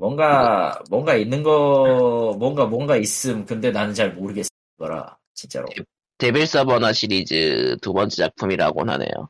[0.00, 3.44] 뭔가, 뭔가 있는 거, 뭔가, 뭔가 있음.
[3.44, 4.48] 근데 나는 잘 모르겠어.
[4.78, 5.68] 거라, 진짜로.
[6.16, 9.28] 데빌 서머너 시리즈 두 번째 작품이라고 하네요.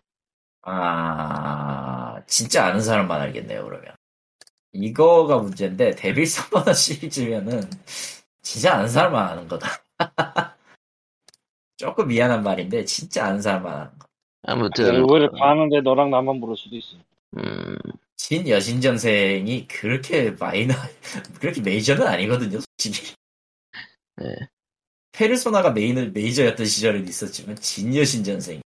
[0.62, 3.96] 아, 진짜 아는 사람만 알겠네요, 그러면.
[4.72, 7.68] 이거가 문제인데, 데빌 서머너 시리즈면은,
[8.40, 9.68] 진짜 아는 사람만 아는 거다.
[11.76, 14.06] 조금 미안한 말인데, 진짜 아는 사람만 아는 거.
[14.42, 16.94] 아무튼, 오히려 가는데 너랑 나만 모를 수도 있어.
[17.38, 17.76] 음,
[18.20, 20.74] 진 여신전생이 그렇게 마이너,
[21.40, 23.14] 그렇게 메이저는 아니거든요, 솔직히.
[24.16, 24.26] 네.
[25.12, 28.60] 페르소나가 메인을 메이저였던 시절은 있었지만, 진 여신전생.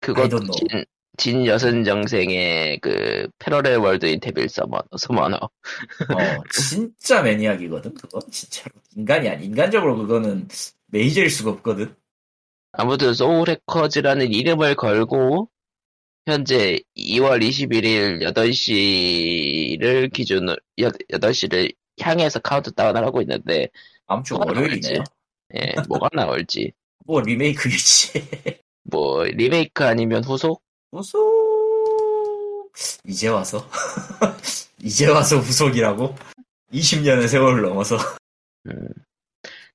[0.00, 0.68] 그것도 I don't know.
[0.70, 0.84] 진,
[1.16, 5.36] 진 여신전생의 그 parallel world인 데빌 서머너, 서머너.
[5.36, 8.20] 어, 진짜 maniac이거든, 그거.
[8.30, 8.70] 진짜로.
[8.94, 10.46] 인간이 아니, 인간적으로 그거는
[10.86, 11.96] 메이저일 수가 없거든.
[12.70, 15.50] 아무튼 소울 해커즈라는 이름을 걸고
[16.26, 23.68] 현재 2월 21일 8시를 기준으로 8시를 향해서 카운트다운을 하고 있는데
[24.06, 24.34] 다음 주.
[24.34, 25.02] 나올지.
[25.54, 26.72] 예, 뭐가 나올지
[27.06, 28.12] 뭐 리메이크겠지.
[28.84, 30.62] 뭐 리메이크 아니면 후속
[30.92, 32.72] 후속
[33.06, 33.68] 이제 와서
[34.82, 36.14] 이제 와서 후속이라고
[36.72, 37.96] 20년의 세월을 넘어서
[38.66, 38.88] 음.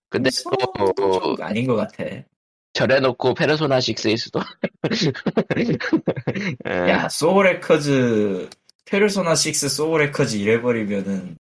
[0.10, 2.04] 근데 후속 또 아닌 것 같아.
[2.76, 4.42] 절해놓고 페르소나 6일 수도
[6.68, 8.50] 예, 야 소울에커즈
[8.86, 11.38] 페르소나 6 소울에커즈 이래버리면은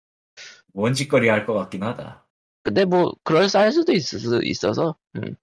[0.73, 2.25] 원짓거리 할 것 같긴 하다.
[2.63, 4.03] 근데 뭐 그럴싸할 수도 있,
[4.43, 5.35] 있어서 음.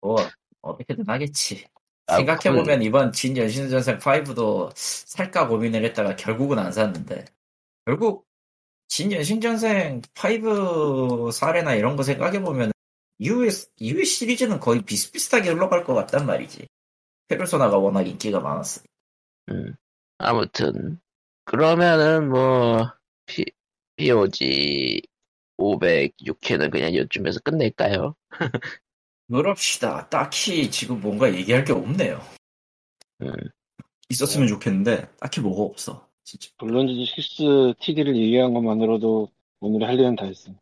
[0.00, 0.16] 뭐
[0.62, 1.64] 어떻게든 하겠지.
[2.06, 7.24] 아, 생각해보면 이번 진 연신전생 5도 살까 고민을 했다가 결국은 안 샀는데
[7.86, 8.26] 결국
[8.88, 12.72] 진 연신전생 5 사례나 이런 거 생각해보면
[13.18, 16.66] 이후의, 이후의 시리즈는 거의 비슷비슷하게 흘러갈 것 같단 말이지.
[17.28, 18.82] 페르소나가 워낙 인기가 많았어.
[19.50, 19.74] 음.
[20.18, 21.00] 아무튼
[21.44, 22.92] 그러면은 뭐
[23.26, 23.44] P,
[23.96, 25.02] POG
[25.58, 28.14] 506회는 그냥 요쯤에서 끝낼까요?
[29.28, 30.08] 그럽시다.
[30.08, 32.20] 딱히 지금 뭔가 얘기할 게 없네요.
[33.22, 33.32] 음.
[34.08, 36.08] 있었으면 좋겠는데 딱히 뭐가 없어.
[36.24, 40.52] 진짜 블론즈 6 TD를 얘기한 것만으로도 오늘 할 일은 다 했어.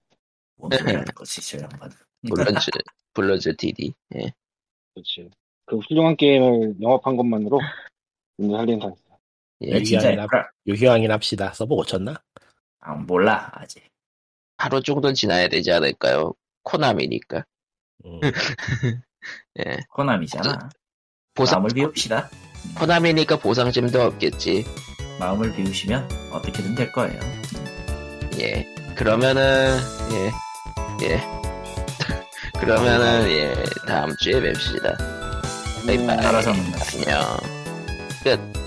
[0.56, 1.96] 뭔 소리 하는 거지 저 양반은.
[2.28, 2.70] 블러즈
[3.14, 4.32] 블러즈 DD 예.
[4.94, 5.30] 그렇지.
[5.66, 7.60] 그 훌륭한 게임을 영업한 것만으로
[8.38, 9.18] 오늘 할 일은 다 했어.
[9.62, 9.72] 예.
[9.74, 11.52] 네, 진짜 유희왕이나, 애플 유희왕이나 합시다.
[11.52, 12.14] 서버 고쳤나?
[12.80, 13.82] 아, 몰라 아직.
[14.56, 16.34] 하루 정도는 지나야 되지 않을까요?
[16.62, 17.44] 코나미니까
[18.04, 18.20] 음.
[19.58, 19.78] 예.
[19.90, 20.70] 코나미잖아.
[21.34, 22.28] 보상 마음을 비웁시다.
[22.78, 24.64] 코나미니까 보상심도 없겠지
[25.18, 27.18] 마음을 비우시면 어떻게든 될 거예요.
[28.40, 28.64] 예
[28.96, 29.78] 그러면은
[30.12, 30.52] 예
[31.02, 31.16] 예
[32.62, 33.52] 그러면은 예
[33.88, 34.96] 다음 주에 뵙시다.
[35.84, 36.16] 바이바이.
[36.18, 37.16] 알아서 만나세요.
[37.16, 37.36] 안녕.
[38.22, 38.61] 끝